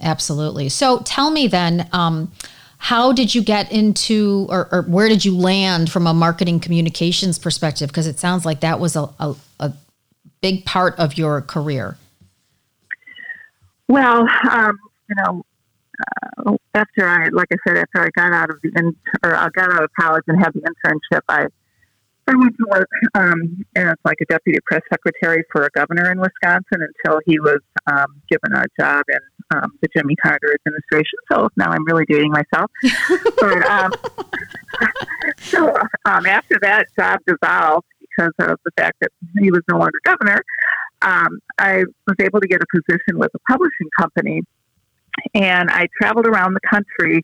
Absolutely. 0.00 0.68
So 0.68 0.98
tell 1.04 1.30
me 1.30 1.46
then, 1.46 1.88
um, 1.92 2.32
how 2.78 3.12
did 3.12 3.36
you 3.36 3.40
get 3.40 3.70
into, 3.70 4.48
or, 4.50 4.68
or, 4.72 4.82
where 4.82 5.08
did 5.08 5.24
you 5.24 5.36
land 5.36 5.90
from 5.92 6.08
a 6.08 6.12
marketing 6.12 6.58
communications 6.58 7.38
perspective? 7.38 7.88
Because 7.88 8.08
it 8.08 8.18
sounds 8.18 8.44
like 8.44 8.60
that 8.60 8.80
was 8.80 8.96
a, 8.96 9.08
a, 9.20 9.36
a 9.60 9.72
big 10.40 10.64
part 10.64 10.98
of 10.98 11.16
your 11.16 11.40
career. 11.40 11.96
Well, 13.86 14.26
um, 14.50 14.76
you 15.08 15.16
know, 15.24 15.44
uh, 16.44 16.56
after 16.74 17.06
I, 17.06 17.28
like 17.28 17.46
I 17.52 17.56
said, 17.66 17.76
after 17.76 18.02
I 18.02 18.08
got 18.16 18.32
out 18.32 18.50
of 18.50 18.60
the, 18.60 18.72
in, 18.76 18.96
or 19.22 19.36
I 19.36 19.48
got 19.50 19.72
out 19.72 19.84
of 19.84 19.90
college 19.98 20.24
and 20.26 20.36
had 20.36 20.52
the 20.52 20.62
internship, 20.62 21.22
I 21.28 21.46
I 22.28 22.34
went 22.34 22.56
to 22.58 22.66
work 22.68 22.90
um, 23.14 23.64
as 23.76 23.94
like 24.04 24.16
a 24.20 24.24
deputy 24.26 24.58
press 24.66 24.82
secretary 24.90 25.44
for 25.52 25.64
a 25.64 25.70
governor 25.70 26.10
in 26.10 26.18
Wisconsin 26.18 26.86
until 27.04 27.20
he 27.24 27.38
was 27.38 27.60
um, 27.86 28.20
given 28.28 28.52
a 28.52 28.64
job 28.80 29.04
in 29.08 29.18
um, 29.54 29.78
the 29.80 29.88
Jimmy 29.96 30.16
Carter 30.16 30.56
administration. 30.66 31.18
So 31.30 31.48
now 31.56 31.70
I'm 31.70 31.84
really 31.86 32.04
dating 32.08 32.32
myself. 32.32 32.70
but 33.40 33.64
um, 33.64 33.92
so 35.38 35.68
um, 36.04 36.26
after 36.26 36.56
that 36.62 36.86
job 36.98 37.20
dissolved 37.26 37.86
because 38.00 38.32
of 38.40 38.58
the 38.64 38.72
fact 38.76 38.96
that 39.00 39.10
he 39.38 39.50
was 39.52 39.62
no 39.70 39.78
longer 39.78 39.98
governor, 40.04 40.42
um, 41.02 41.38
I 41.58 41.84
was 42.06 42.16
able 42.20 42.40
to 42.40 42.48
get 42.48 42.60
a 42.60 42.66
position 42.74 43.18
with 43.18 43.30
a 43.34 43.38
publishing 43.48 43.88
company, 43.98 44.42
and 45.34 45.70
I 45.70 45.86
traveled 46.00 46.26
around 46.26 46.54
the 46.54 46.68
country 46.68 47.22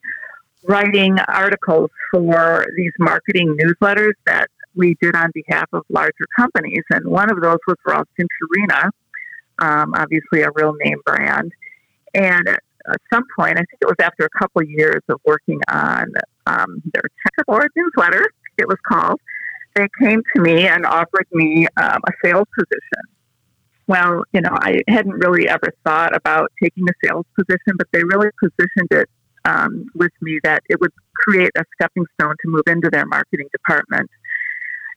writing 0.64 1.18
articles 1.26 1.90
for 2.12 2.66
these 2.76 2.92
marketing 2.98 3.56
newsletters 3.60 4.12
that 4.26 4.48
we 4.74 4.96
did 5.00 5.14
on 5.14 5.30
behalf 5.34 5.68
of 5.72 5.82
larger 5.88 6.26
companies. 6.36 6.82
And 6.90 7.06
one 7.06 7.30
of 7.30 7.40
those 7.40 7.58
was 7.66 7.76
Ralston 7.86 8.26
Purina, 8.26 8.90
um, 9.58 9.94
obviously 9.94 10.42
a 10.42 10.50
real 10.54 10.74
name 10.74 10.98
brand. 11.04 11.52
And 12.14 12.48
at 12.48 13.00
some 13.12 13.24
point, 13.38 13.52
I 13.52 13.62
think 13.62 13.78
it 13.80 13.86
was 13.86 13.96
after 14.00 14.24
a 14.24 14.38
couple 14.38 14.62
years 14.62 15.02
of 15.08 15.20
working 15.24 15.60
on 15.68 16.06
um, 16.46 16.82
their 16.92 17.04
checkerboard 17.24 17.70
newsletter, 17.76 18.28
it 18.58 18.68
was 18.68 18.78
called, 18.86 19.20
they 19.74 19.86
came 20.00 20.22
to 20.34 20.42
me 20.42 20.66
and 20.66 20.84
offered 20.84 21.26
me 21.32 21.66
um, 21.80 22.00
a 22.06 22.12
sales 22.24 22.46
position. 22.58 23.02
Well, 23.86 24.24
you 24.32 24.40
know, 24.40 24.50
I 24.52 24.80
hadn't 24.88 25.14
really 25.14 25.48
ever 25.48 25.72
thought 25.84 26.14
about 26.14 26.52
taking 26.62 26.84
a 26.88 26.92
sales 27.06 27.26
position, 27.38 27.74
but 27.76 27.88
they 27.92 28.04
really 28.04 28.28
positioned 28.40 28.88
it 28.90 29.08
um, 29.44 29.86
with 29.94 30.12
me 30.20 30.38
that 30.44 30.62
it 30.68 30.80
would 30.80 30.92
create 31.14 31.50
a 31.56 31.64
stepping 31.74 32.04
stone 32.14 32.34
to 32.42 32.50
move 32.50 32.62
into 32.66 32.90
their 32.90 33.06
marketing 33.06 33.48
department. 33.52 34.08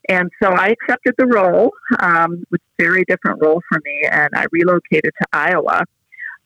And 0.10 0.30
so 0.42 0.50
I 0.50 0.68
accepted 0.68 1.16
the 1.18 1.26
role, 1.26 1.72
um, 2.00 2.44
which 2.50 2.62
was 2.62 2.76
a 2.80 2.84
very 2.84 3.04
different 3.08 3.42
role 3.42 3.62
for 3.70 3.80
me, 3.84 4.08
and 4.10 4.30
I 4.36 4.46
relocated 4.52 5.12
to 5.22 5.28
Iowa. 5.34 5.84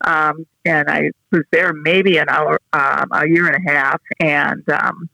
Um, 0.05 0.45
and 0.63 0.89
I 0.89 1.11
was 1.31 1.43
there 1.51 1.73
maybe 1.73 2.17
an 2.17 2.29
hour, 2.29 2.59
um, 2.71 3.09
a 3.11 3.27
year 3.27 3.47
and 3.47 3.67
a 3.67 3.71
half, 3.71 4.01
and 4.21 4.63
um, 4.69 5.09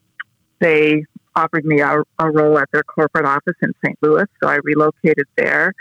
they 0.60 1.06
offered 1.36 1.66
me 1.66 1.82
a, 1.82 2.02
a, 2.20 2.32
role 2.32 2.60
at 2.60 2.70
their 2.72 2.84
corporate 2.84 3.25
office 3.25 3.56
in 3.64 3.74
St. 3.84 3.98
Louis, 4.02 4.25
so 4.42 4.48
I 4.48 4.60
relocated 4.64 5.25
there. 5.36 5.74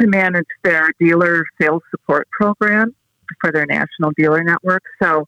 to 0.00 0.06
manage 0.08 0.46
their 0.62 0.90
dealer 1.00 1.44
sales 1.60 1.82
support 1.90 2.28
program 2.30 2.94
for 3.40 3.52
their 3.52 3.66
national 3.66 4.10
dealer 4.16 4.42
network. 4.42 4.82
So 5.02 5.26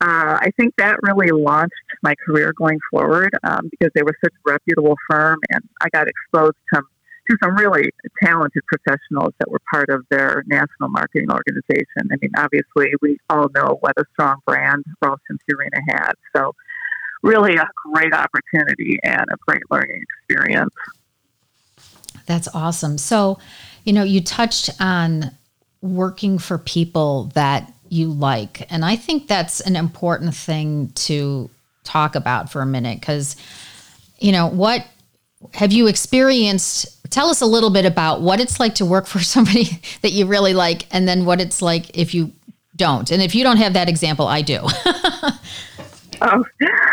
uh, 0.00 0.38
I 0.40 0.50
think 0.56 0.74
that 0.78 0.98
really 1.02 1.30
launched 1.30 1.74
my 2.02 2.14
career 2.26 2.52
going 2.52 2.78
forward 2.90 3.30
um, 3.44 3.68
because 3.70 3.92
they 3.94 4.02
were 4.02 4.16
such 4.22 4.32
a 4.32 4.50
reputable 4.50 4.96
firm, 5.08 5.38
and 5.50 5.62
I 5.80 5.88
got 5.90 6.08
exposed 6.08 6.56
to, 6.72 6.82
to 7.30 7.36
some 7.42 7.56
really 7.56 7.90
talented 8.22 8.62
professionals 8.66 9.32
that 9.38 9.50
were 9.50 9.60
part 9.70 9.90
of 9.90 10.04
their 10.10 10.42
national 10.46 10.88
marketing 10.88 11.30
organization. 11.30 12.10
I 12.10 12.16
mean, 12.20 12.32
obviously, 12.36 12.92
we 13.02 13.18
all 13.30 13.48
know 13.54 13.78
what 13.80 13.94
a 13.96 14.04
strong 14.12 14.38
brand 14.46 14.84
Ralston 15.00 15.38
Purina 15.48 15.80
had. 15.88 16.14
So, 16.34 16.54
really, 17.22 17.54
a 17.56 17.68
great 17.92 18.12
opportunity 18.12 18.98
and 19.04 19.24
a 19.30 19.36
great 19.46 19.62
learning 19.70 20.02
experience. 20.02 20.74
That's 22.26 22.48
awesome. 22.52 22.98
So, 22.98 23.38
you 23.84 23.92
know, 23.92 24.02
you 24.02 24.20
touched 24.20 24.70
on 24.80 25.30
working 25.82 26.38
for 26.38 26.58
people 26.58 27.24
that 27.34 27.73
you 27.94 28.12
like. 28.12 28.66
And 28.70 28.84
I 28.84 28.96
think 28.96 29.28
that's 29.28 29.60
an 29.60 29.76
important 29.76 30.34
thing 30.34 30.90
to 30.94 31.48
talk 31.84 32.14
about 32.14 32.50
for 32.50 32.60
a 32.60 32.66
minute 32.66 33.00
because, 33.00 33.36
you 34.18 34.32
know, 34.32 34.48
what 34.48 34.86
have 35.52 35.72
you 35.72 35.86
experienced? 35.86 37.10
Tell 37.10 37.28
us 37.28 37.40
a 37.40 37.46
little 37.46 37.70
bit 37.70 37.86
about 37.86 38.20
what 38.20 38.40
it's 38.40 38.58
like 38.58 38.74
to 38.76 38.84
work 38.84 39.06
for 39.06 39.20
somebody 39.22 39.80
that 40.02 40.10
you 40.10 40.26
really 40.26 40.54
like, 40.54 40.86
and 40.92 41.06
then 41.06 41.24
what 41.24 41.40
it's 41.40 41.62
like 41.62 41.96
if 41.96 42.14
you 42.14 42.32
don't. 42.76 43.10
And 43.10 43.22
if 43.22 43.34
you 43.34 43.44
don't 43.44 43.58
have 43.58 43.74
that 43.74 43.88
example, 43.88 44.26
I 44.26 44.42
do. 44.42 44.58
oh. 46.20 46.44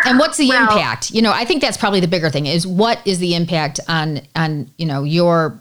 And 0.05 0.19
what's 0.19 0.37
the 0.37 0.49
well, 0.49 0.63
impact? 0.63 1.11
You 1.11 1.23
know, 1.23 1.31
I 1.31 1.45
think 1.45 1.61
that's 1.61 1.77
probably 1.77 1.99
the 1.99 2.07
bigger 2.07 2.29
thing 2.29 2.45
is 2.45 2.67
what 2.67 2.99
is 3.05 3.19
the 3.19 3.33
impact 3.33 3.79
on 3.87 4.21
on 4.35 4.69
you 4.77 4.85
know 4.85 5.03
your 5.03 5.59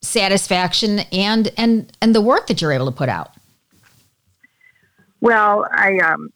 satisfaction 0.00 1.00
and 1.12 1.52
and 1.58 1.92
and 2.00 2.14
the 2.14 2.20
work 2.20 2.46
that 2.46 2.62
you're 2.62 2.72
able 2.72 2.86
to 2.86 2.96
put 2.96 3.08
out. 3.08 3.33
Well, 5.24 5.66
I 5.72 5.96
um, 6.00 6.30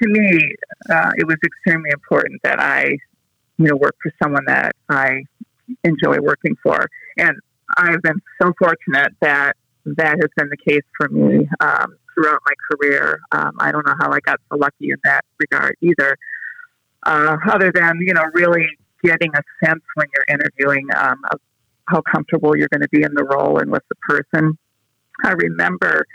to 0.00 0.08
me, 0.08 0.54
uh, 0.88 1.10
it 1.16 1.26
was 1.26 1.38
extremely 1.44 1.90
important 1.90 2.40
that 2.44 2.60
I, 2.60 2.84
you 3.58 3.66
know, 3.66 3.74
work 3.74 3.96
for 4.00 4.12
someone 4.22 4.44
that 4.46 4.76
I 4.88 5.24
enjoy 5.82 6.20
working 6.20 6.54
for, 6.62 6.86
and 7.18 7.36
I've 7.76 8.00
been 8.00 8.22
so 8.40 8.52
fortunate 8.60 9.12
that 9.22 9.56
that 9.86 10.18
has 10.20 10.30
been 10.36 10.50
the 10.50 10.56
case 10.56 10.84
for 10.96 11.08
me 11.08 11.48
um, 11.58 11.96
throughout 12.14 12.38
my 12.46 12.52
career. 12.70 13.18
Um, 13.32 13.56
I 13.58 13.72
don't 13.72 13.84
know 13.84 13.96
how 13.98 14.12
I 14.12 14.20
got 14.20 14.38
so 14.52 14.56
lucky 14.56 14.90
in 14.92 14.96
that 15.02 15.24
regard 15.40 15.74
either, 15.80 16.16
uh, 17.04 17.36
other 17.50 17.72
than 17.74 17.98
you 18.02 18.14
know 18.14 18.22
really 18.34 18.68
getting 19.02 19.32
a 19.34 19.66
sense 19.66 19.82
when 19.96 20.06
you're 20.14 20.36
interviewing 20.38 20.86
um, 20.96 21.20
of 21.32 21.40
how 21.86 22.02
comfortable 22.02 22.56
you're 22.56 22.68
going 22.68 22.82
to 22.82 22.88
be 22.92 23.02
in 23.02 23.14
the 23.14 23.24
role 23.24 23.58
and 23.58 23.72
with 23.72 23.82
the 23.88 23.96
person. 23.96 24.56
I 25.24 25.32
remember 25.32 26.06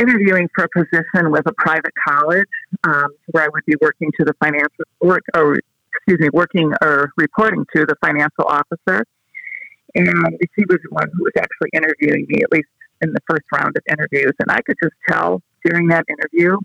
interviewing 0.00 0.48
for 0.54 0.64
a 0.64 0.68
position 0.68 1.30
with 1.30 1.46
a 1.46 1.52
private 1.58 1.92
college 2.06 2.48
um, 2.84 3.08
where 3.26 3.44
I 3.44 3.48
would 3.52 3.64
be 3.66 3.74
working 3.80 4.10
to 4.18 4.24
the 4.24 4.34
financial 4.42 4.84
work 5.00 5.22
or 5.36 5.60
excuse 5.94 6.20
me, 6.20 6.28
working 6.32 6.72
or 6.82 7.12
reporting 7.16 7.64
to 7.76 7.84
the 7.86 7.94
financial 8.02 8.44
officer. 8.44 9.04
And 9.94 10.38
she 10.54 10.64
was 10.68 10.78
the 10.82 10.90
one 10.90 11.08
who 11.12 11.24
was 11.24 11.32
actually 11.36 11.70
interviewing 11.74 12.26
me, 12.28 12.42
at 12.42 12.52
least 12.52 12.68
in 13.00 13.12
the 13.12 13.20
first 13.28 13.44
round 13.52 13.76
of 13.76 13.82
interviews. 13.90 14.32
And 14.38 14.50
I 14.50 14.60
could 14.62 14.76
just 14.82 14.94
tell 15.08 15.42
during 15.64 15.88
that 15.88 16.04
interview 16.08 16.56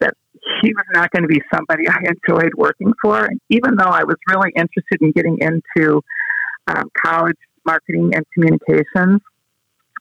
that 0.00 0.14
he 0.62 0.72
was 0.72 0.84
not 0.94 1.10
going 1.10 1.22
to 1.22 1.28
be 1.28 1.40
somebody 1.54 1.88
I 1.88 1.98
enjoyed 2.06 2.52
working 2.56 2.92
for. 3.02 3.24
And 3.26 3.40
even 3.50 3.76
though 3.76 3.84
I 3.90 4.04
was 4.04 4.16
really 4.28 4.52
interested 4.56 5.00
in 5.00 5.12
getting 5.12 5.38
into 5.40 6.02
um, 6.68 6.84
college 7.04 7.36
marketing 7.64 8.12
and 8.14 8.24
communications, 8.34 9.20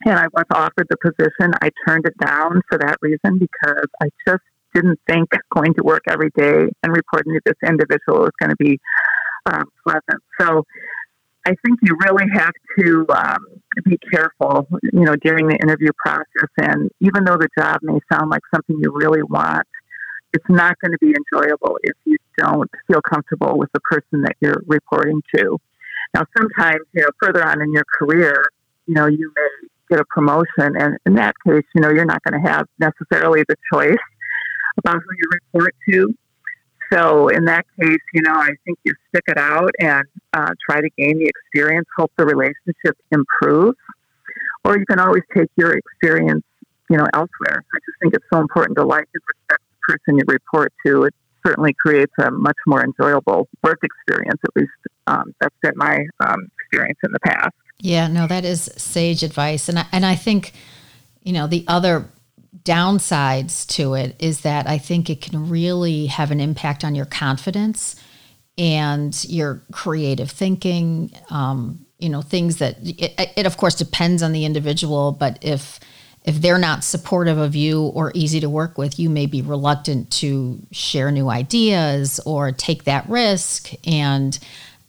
and 0.05 0.17
I 0.17 0.27
was 0.33 0.45
offered 0.51 0.87
the 0.89 0.97
position. 0.97 1.53
I 1.61 1.69
turned 1.87 2.05
it 2.05 2.17
down 2.17 2.61
for 2.69 2.77
that 2.79 2.97
reason 3.01 3.39
because 3.39 3.85
I 4.01 4.09
just 4.27 4.43
didn't 4.73 4.99
think 5.07 5.29
going 5.53 5.73
to 5.75 5.83
work 5.83 6.03
every 6.09 6.29
day 6.35 6.69
and 6.83 6.95
reporting 6.95 7.33
to 7.33 7.41
this 7.45 7.57
individual 7.67 8.21
was 8.21 8.31
going 8.39 8.51
to 8.51 8.55
be 8.55 8.79
um, 9.45 9.65
pleasant. 9.85 10.23
So 10.39 10.63
I 11.45 11.55
think 11.65 11.79
you 11.81 11.97
really 12.05 12.29
have 12.33 12.53
to 12.79 13.05
um, 13.15 13.45
be 13.83 13.97
careful, 14.11 14.67
you 14.83 15.01
know, 15.01 15.15
during 15.15 15.47
the 15.47 15.55
interview 15.55 15.89
process. 15.97 16.49
And 16.57 16.89
even 16.99 17.23
though 17.25 17.37
the 17.37 17.49
job 17.57 17.79
may 17.81 17.99
sound 18.11 18.29
like 18.29 18.41
something 18.53 18.77
you 18.81 18.91
really 18.93 19.23
want, 19.23 19.67
it's 20.33 20.45
not 20.47 20.79
going 20.79 20.91
to 20.91 20.97
be 21.01 21.13
enjoyable 21.13 21.77
if 21.83 21.93
you 22.05 22.17
don't 22.37 22.69
feel 22.87 23.01
comfortable 23.01 23.57
with 23.57 23.69
the 23.73 23.81
person 23.81 24.21
that 24.21 24.35
you're 24.39 24.63
reporting 24.67 25.21
to. 25.35 25.57
Now, 26.13 26.25
sometimes, 26.37 26.81
you 26.93 27.01
know, 27.01 27.09
further 27.21 27.45
on 27.45 27.61
in 27.61 27.73
your 27.73 27.85
career, 27.97 28.45
you 28.85 28.93
know, 28.93 29.07
you 29.07 29.31
may 29.35 29.67
get 29.91 29.99
a 29.99 30.05
promotion, 30.05 30.75
and 30.77 30.97
in 31.05 31.15
that 31.15 31.35
case, 31.45 31.65
you 31.75 31.81
know, 31.81 31.89
you're 31.89 32.05
not 32.05 32.23
going 32.23 32.41
to 32.41 32.49
have 32.49 32.65
necessarily 32.79 33.43
the 33.47 33.55
choice 33.71 34.03
about 34.77 34.95
who 34.95 35.15
you 35.17 35.29
report 35.33 35.75
to. 35.89 36.15
So 36.91 37.27
in 37.29 37.45
that 37.45 37.65
case, 37.79 37.99
you 38.13 38.21
know, 38.21 38.33
I 38.33 38.49
think 38.65 38.77
you 38.83 38.93
stick 39.09 39.23
it 39.27 39.37
out 39.37 39.71
and 39.79 40.03
uh, 40.33 40.51
try 40.69 40.81
to 40.81 40.89
gain 40.97 41.19
the 41.19 41.25
experience, 41.25 41.87
hope 41.97 42.11
the 42.17 42.25
relationship 42.25 42.97
improves, 43.11 43.77
or 44.65 44.77
you 44.77 44.85
can 44.85 44.99
always 44.99 45.23
take 45.35 45.49
your 45.55 45.73
experience, 45.73 46.43
you 46.89 46.97
know, 46.97 47.05
elsewhere. 47.13 47.63
I 47.73 47.77
just 47.85 47.97
think 48.01 48.13
it's 48.13 48.25
so 48.33 48.39
important 48.39 48.77
to 48.77 48.85
like 48.85 49.07
and 49.13 49.21
respect 49.27 49.63
the 49.71 49.93
person 49.93 50.17
you 50.17 50.23
report 50.27 50.73
to. 50.85 51.03
It 51.03 51.13
certainly 51.45 51.73
creates 51.73 52.13
a 52.19 52.29
much 52.29 52.57
more 52.67 52.83
enjoyable 52.83 53.47
work 53.63 53.79
experience. 53.83 54.39
At 54.43 54.55
least 54.55 54.71
um, 55.07 55.33
that's 55.39 55.55
been 55.61 55.73
my 55.75 56.05
um, 56.19 56.47
experience 56.59 56.99
in 57.03 57.11
the 57.13 57.19
past. 57.21 57.55
Yeah, 57.81 58.07
no, 58.07 58.27
that 58.27 58.45
is 58.45 58.69
sage 58.77 59.23
advice, 59.23 59.67
and 59.67 59.79
I, 59.79 59.85
and 59.91 60.05
I 60.05 60.15
think, 60.15 60.53
you 61.23 61.33
know, 61.33 61.47
the 61.47 61.65
other 61.67 62.09
downsides 62.63 63.65
to 63.75 63.95
it 63.95 64.15
is 64.19 64.41
that 64.41 64.67
I 64.67 64.77
think 64.77 65.09
it 65.09 65.19
can 65.19 65.49
really 65.49 66.05
have 66.05 66.29
an 66.29 66.39
impact 66.39 66.83
on 66.83 66.93
your 66.93 67.05
confidence 67.05 67.95
and 68.55 69.25
your 69.27 69.63
creative 69.71 70.29
thinking. 70.29 71.11
Um, 71.31 71.85
you 71.97 72.09
know, 72.09 72.21
things 72.21 72.57
that 72.57 72.77
it, 72.81 73.13
it 73.35 73.45
of 73.47 73.57
course 73.57 73.75
depends 73.75 74.21
on 74.21 74.31
the 74.31 74.45
individual, 74.45 75.11
but 75.11 75.39
if 75.41 75.79
if 76.23 76.39
they're 76.39 76.59
not 76.59 76.83
supportive 76.83 77.39
of 77.39 77.55
you 77.55 77.81
or 77.81 78.11
easy 78.13 78.39
to 78.41 78.49
work 78.49 78.77
with, 78.77 78.99
you 78.99 79.09
may 79.09 79.25
be 79.25 79.41
reluctant 79.41 80.11
to 80.11 80.59
share 80.71 81.09
new 81.09 81.29
ideas 81.29 82.19
or 82.27 82.51
take 82.51 82.83
that 82.83 83.09
risk. 83.09 83.71
And 83.87 84.37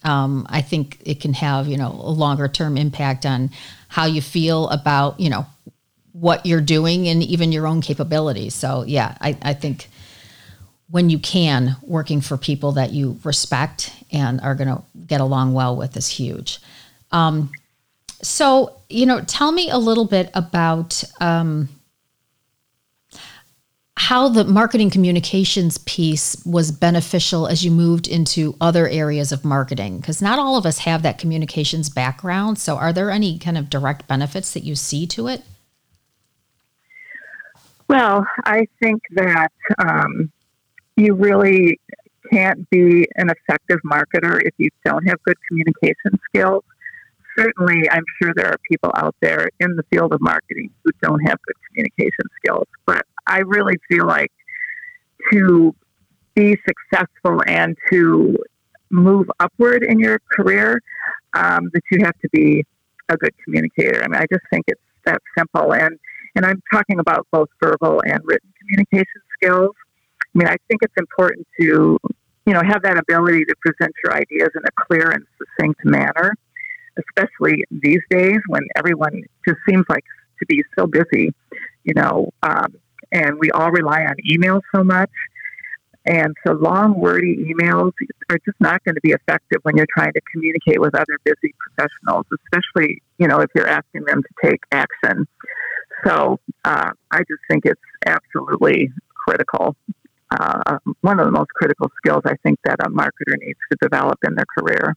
um, 0.04 0.46
I 0.48 0.62
think 0.62 0.98
it 1.04 1.20
can 1.20 1.34
have, 1.34 1.68
you 1.68 1.76
know, 1.76 1.90
a 1.90 2.10
longer 2.10 2.48
term 2.48 2.76
impact 2.76 3.24
on 3.26 3.50
how 3.88 4.06
you 4.06 4.22
feel 4.22 4.68
about, 4.68 5.20
you 5.20 5.30
know, 5.30 5.46
what 6.12 6.44
you're 6.44 6.60
doing 6.60 7.08
and 7.08 7.22
even 7.22 7.52
your 7.52 7.66
own 7.66 7.80
capabilities. 7.80 8.54
So, 8.54 8.84
yeah, 8.86 9.16
I, 9.20 9.36
I 9.42 9.54
think 9.54 9.88
when 10.90 11.08
you 11.08 11.18
can, 11.18 11.76
working 11.82 12.20
for 12.20 12.36
people 12.36 12.72
that 12.72 12.92
you 12.92 13.18
respect 13.24 13.92
and 14.12 14.40
are 14.40 14.54
going 14.54 14.68
to 14.68 14.82
get 15.06 15.20
along 15.20 15.54
well 15.54 15.74
with 15.74 15.96
is 15.96 16.08
huge. 16.08 16.58
Um, 17.12 17.50
so, 18.20 18.76
you 18.88 19.06
know, 19.06 19.22
tell 19.22 19.52
me 19.52 19.70
a 19.70 19.78
little 19.78 20.04
bit 20.04 20.30
about 20.34 21.02
um, 21.20 21.68
how 23.96 24.28
the 24.28 24.44
marketing 24.44 24.90
communications 24.90 25.78
piece 25.78 26.42
was 26.44 26.72
beneficial 26.72 27.46
as 27.46 27.64
you 27.64 27.70
moved 27.70 28.08
into 28.08 28.56
other 28.60 28.88
areas 28.88 29.32
of 29.32 29.44
marketing. 29.44 29.98
Because 29.98 30.22
not 30.22 30.38
all 30.38 30.56
of 30.56 30.64
us 30.64 30.78
have 30.78 31.02
that 31.02 31.18
communications 31.18 31.88
background. 31.88 32.58
So, 32.58 32.76
are 32.76 32.92
there 32.92 33.10
any 33.10 33.38
kind 33.38 33.58
of 33.58 33.68
direct 33.70 34.08
benefits 34.08 34.52
that 34.54 34.64
you 34.64 34.74
see 34.74 35.06
to 35.08 35.28
it? 35.28 35.42
Well, 37.88 38.26
I 38.44 38.66
think 38.80 39.02
that 39.12 39.52
um, 39.78 40.32
you 40.96 41.14
really 41.14 41.78
can't 42.32 42.68
be 42.70 43.06
an 43.16 43.28
effective 43.28 43.78
marketer 43.84 44.40
if 44.42 44.54
you 44.56 44.70
don't 44.84 45.06
have 45.06 45.22
good 45.24 45.36
communication 45.48 46.18
skills 46.28 46.64
certainly, 47.36 47.88
I'm 47.90 48.04
sure 48.20 48.32
there 48.34 48.48
are 48.48 48.58
people 48.70 48.92
out 48.96 49.14
there 49.20 49.48
in 49.60 49.76
the 49.76 49.82
field 49.90 50.12
of 50.12 50.20
marketing 50.20 50.70
who 50.84 50.90
don't 51.02 51.20
have 51.20 51.38
good 51.46 51.56
communication 51.68 52.24
skills. 52.36 52.66
But 52.86 53.04
I 53.26 53.38
really 53.40 53.76
feel 53.88 54.06
like 54.06 54.32
to 55.32 55.74
be 56.34 56.56
successful 56.66 57.40
and 57.46 57.76
to 57.90 58.36
move 58.90 59.30
upward 59.40 59.84
in 59.84 59.98
your 59.98 60.20
career, 60.30 60.80
um, 61.34 61.70
that 61.72 61.82
you 61.90 62.04
have 62.04 62.18
to 62.20 62.28
be 62.32 62.64
a 63.08 63.16
good 63.16 63.32
communicator. 63.44 64.02
I 64.02 64.08
mean, 64.08 64.20
I 64.20 64.26
just 64.30 64.44
think 64.50 64.64
it's 64.68 64.80
that 65.04 65.20
simple. 65.36 65.74
And 65.74 65.98
and 66.34 66.46
I'm 66.46 66.62
talking 66.72 66.98
about 66.98 67.26
both 67.30 67.48
verbal 67.62 68.00
and 68.06 68.20
written 68.24 68.52
communication 68.60 69.20
skills. 69.36 69.74
I 70.34 70.38
mean, 70.38 70.48
I 70.48 70.56
think 70.68 70.82
it's 70.82 70.94
important 70.96 71.46
to 71.60 71.98
you 72.46 72.52
know 72.52 72.62
have 72.62 72.82
that 72.82 72.98
ability 72.98 73.44
to 73.44 73.54
present 73.60 73.92
your 74.04 74.14
ideas 74.14 74.50
in 74.54 74.62
a 74.64 74.86
clear 74.86 75.10
and 75.10 75.24
succinct 75.38 75.84
manner 75.84 76.34
especially 76.96 77.64
these 77.70 78.00
days 78.10 78.38
when 78.48 78.62
everyone 78.76 79.22
just 79.46 79.58
seems 79.68 79.84
like 79.88 80.04
to 80.38 80.46
be 80.46 80.62
so 80.78 80.86
busy, 80.86 81.32
you 81.84 81.94
know, 81.94 82.30
um, 82.42 82.74
and 83.12 83.38
we 83.38 83.50
all 83.50 83.70
rely 83.70 84.04
on 84.04 84.14
email 84.28 84.60
so 84.74 84.82
much. 84.82 85.10
and 86.04 86.34
so 86.44 86.54
long, 86.54 86.98
wordy 86.98 87.36
emails 87.36 87.92
are 88.28 88.38
just 88.44 88.60
not 88.60 88.82
going 88.84 88.96
to 88.96 89.00
be 89.02 89.10
effective 89.10 89.58
when 89.62 89.76
you're 89.76 89.86
trying 89.96 90.12
to 90.12 90.20
communicate 90.32 90.80
with 90.80 90.94
other 90.96 91.16
busy 91.24 91.54
professionals, 91.60 92.26
especially, 92.44 93.00
you 93.18 93.28
know, 93.28 93.38
if 93.40 93.50
you're 93.54 93.68
asking 93.68 94.02
them 94.04 94.20
to 94.22 94.50
take 94.50 94.60
action. 94.72 95.28
So 96.04 96.40
uh, 96.64 96.90
I 97.12 97.18
just 97.18 97.42
think 97.48 97.64
it's 97.66 97.80
absolutely 98.04 98.90
critical. 99.14 99.76
Uh, 100.36 100.78
one 101.02 101.20
of 101.20 101.26
the 101.26 101.30
most 101.30 101.50
critical 101.50 101.88
skills 101.98 102.22
I 102.24 102.34
think 102.42 102.58
that 102.64 102.80
a 102.80 102.90
marketer 102.90 103.36
needs 103.38 103.60
to 103.70 103.78
develop 103.80 104.18
in 104.26 104.34
their 104.34 104.46
career 104.58 104.96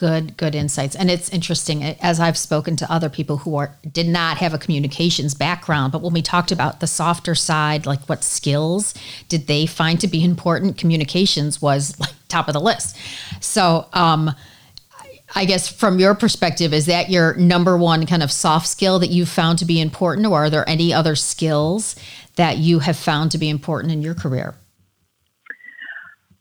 good 0.00 0.34
good 0.38 0.54
insights 0.54 0.96
and 0.96 1.10
it's 1.10 1.28
interesting 1.28 1.84
as 2.00 2.18
i've 2.18 2.38
spoken 2.38 2.74
to 2.74 2.90
other 2.90 3.10
people 3.10 3.36
who 3.36 3.54
are 3.54 3.76
did 3.92 4.08
not 4.08 4.38
have 4.38 4.54
a 4.54 4.58
communications 4.58 5.34
background 5.34 5.92
but 5.92 6.00
when 6.00 6.14
we 6.14 6.22
talked 6.22 6.50
about 6.50 6.80
the 6.80 6.86
softer 6.86 7.34
side 7.34 7.84
like 7.84 8.00
what 8.08 8.24
skills 8.24 8.94
did 9.28 9.46
they 9.46 9.66
find 9.66 10.00
to 10.00 10.08
be 10.08 10.24
important 10.24 10.78
communications 10.78 11.60
was 11.60 12.00
like 12.00 12.14
top 12.28 12.48
of 12.48 12.54
the 12.54 12.60
list 12.60 12.96
so 13.40 13.86
um 13.92 14.34
I 15.32 15.44
guess 15.44 15.68
from 15.68 16.00
your 16.00 16.16
perspective, 16.16 16.74
is 16.74 16.86
that 16.86 17.08
your 17.08 17.34
number 17.34 17.78
one 17.78 18.04
kind 18.04 18.24
of 18.24 18.32
soft 18.32 18.66
skill 18.66 18.98
that 18.98 19.10
you've 19.10 19.28
found 19.28 19.60
to 19.60 19.64
be 19.64 19.80
important, 19.80 20.26
or 20.26 20.46
are 20.46 20.50
there 20.50 20.68
any 20.68 20.92
other 20.92 21.14
skills 21.14 21.94
that 22.34 22.58
you 22.58 22.80
have 22.80 22.96
found 22.96 23.30
to 23.30 23.38
be 23.38 23.48
important 23.48 23.92
in 23.92 24.02
your 24.02 24.14
career? 24.14 24.56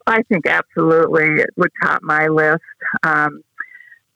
I 0.08 0.24
think 0.24 0.48
absolutely 0.48 1.40
it 1.40 1.52
would 1.56 1.70
top 1.84 2.02
my 2.02 2.26
list. 2.26 2.64
Um, 3.04 3.44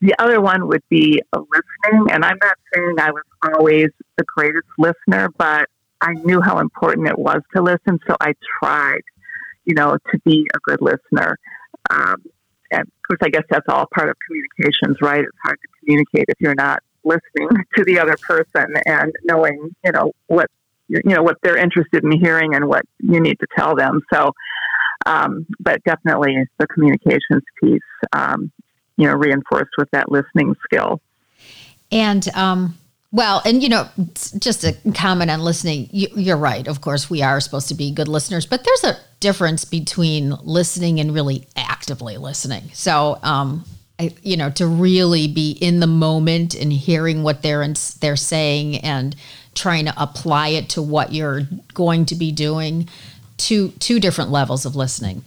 the 0.04 0.14
other 0.20 0.42
one 0.42 0.68
would 0.68 0.84
be 0.90 1.22
listening. 1.34 2.08
And 2.12 2.26
I'm 2.26 2.38
not 2.42 2.58
saying 2.74 2.96
I 3.00 3.12
was 3.12 3.24
always 3.56 3.88
the 4.18 4.26
greatest 4.36 4.68
listener, 4.78 5.30
but 5.38 5.70
I 6.02 6.12
knew 6.26 6.42
how 6.42 6.60
important 6.60 7.08
it 7.08 7.18
was 7.18 7.42
to 7.56 7.62
listen. 7.62 8.00
So 8.06 8.18
I 8.20 8.34
tried, 8.60 9.04
you 9.64 9.76
know, 9.76 9.98
to 10.12 10.20
be 10.26 10.46
a 10.54 10.60
good 10.66 10.82
listener. 10.82 11.38
Um, 11.90 12.22
and 12.70 12.82
of 12.82 13.08
course, 13.08 13.20
I 13.22 13.30
guess 13.30 13.44
that's 13.50 13.66
all 13.70 13.86
part 13.96 14.10
of 14.10 14.18
communications, 14.28 14.98
right? 15.02 15.24
It's 15.24 15.38
hard 15.42 15.58
to 15.62 15.68
communicate 15.80 16.26
if 16.28 16.36
you're 16.42 16.56
not 16.56 16.84
listening 17.06 17.48
to 17.78 17.86
the 17.86 18.00
other 18.00 18.18
person 18.28 18.74
and 18.86 19.14
knowing, 19.24 19.74
you 19.86 19.92
know, 19.94 20.12
what 20.28 20.50
you 20.90 21.00
know 21.06 21.24
what 21.24 21.38
they're 21.42 21.58
interested 21.58 22.04
in 22.04 22.12
hearing 22.12 22.56
and 22.56 22.68
what 22.68 22.84
you 23.00 23.22
need 23.22 23.40
to 23.40 23.48
tell 23.58 23.74
them. 23.74 24.02
So, 24.14 24.34
um, 25.06 25.46
but 25.62 25.82
definitely 25.86 26.36
the 26.60 26.68
communications 26.68 27.44
piece 27.62 27.80
um, 28.12 28.52
you 28.98 29.08
know, 29.08 29.14
reinforced 29.14 29.72
with 29.78 29.90
that 29.92 30.12
listening 30.12 30.56
skill. 30.66 31.02
And, 31.92 32.28
um, 32.36 32.76
well, 33.12 33.44
and 33.46 33.62
you 33.62 33.70
know, 33.70 33.88
just 34.40 34.64
a 34.64 34.76
comment 34.96 35.30
on 35.30 35.42
listening. 35.42 35.88
You, 35.92 36.34
are 36.34 36.38
right. 36.38 36.68
Of 36.68 36.82
course, 36.82 37.10
we 37.10 37.22
are 37.22 37.40
supposed 37.40 37.68
to 37.68 37.76
be 37.76 37.92
good 37.92 38.08
listeners, 38.08 38.48
but 38.48 38.64
there's 38.64 38.96
a 38.96 39.00
difference 39.20 39.66
between 39.66 40.32
listening 40.42 41.00
and 41.00 41.14
really 41.14 41.48
actively 41.56 42.18
listening. 42.18 42.64
So, 42.74 43.20
um, 43.22 43.66
I, 44.00 44.16
you 44.24 44.36
know, 44.36 44.50
to 44.52 44.66
really 44.66 45.28
be 45.28 45.52
in 45.52 45.80
the 45.80 45.88
moment 45.88 46.56
and 46.56 46.74
hearing 46.74 47.22
what 47.22 47.44
they're 47.44 47.62
in, 47.62 47.76
they're 48.00 48.16
saying 48.16 48.78
and 48.80 49.16
trying 49.54 49.86
to 49.86 49.94
apply 49.96 50.50
it 50.50 50.70
to 50.70 50.82
what 50.82 51.14
you're 51.14 51.42
going 51.76 52.06
to 52.08 52.16
be 52.16 52.32
doing. 52.32 52.90
Two 53.38 53.70
two 53.80 54.00
different 54.00 54.32
levels 54.32 54.66
of 54.66 54.76
listening. 54.76 55.24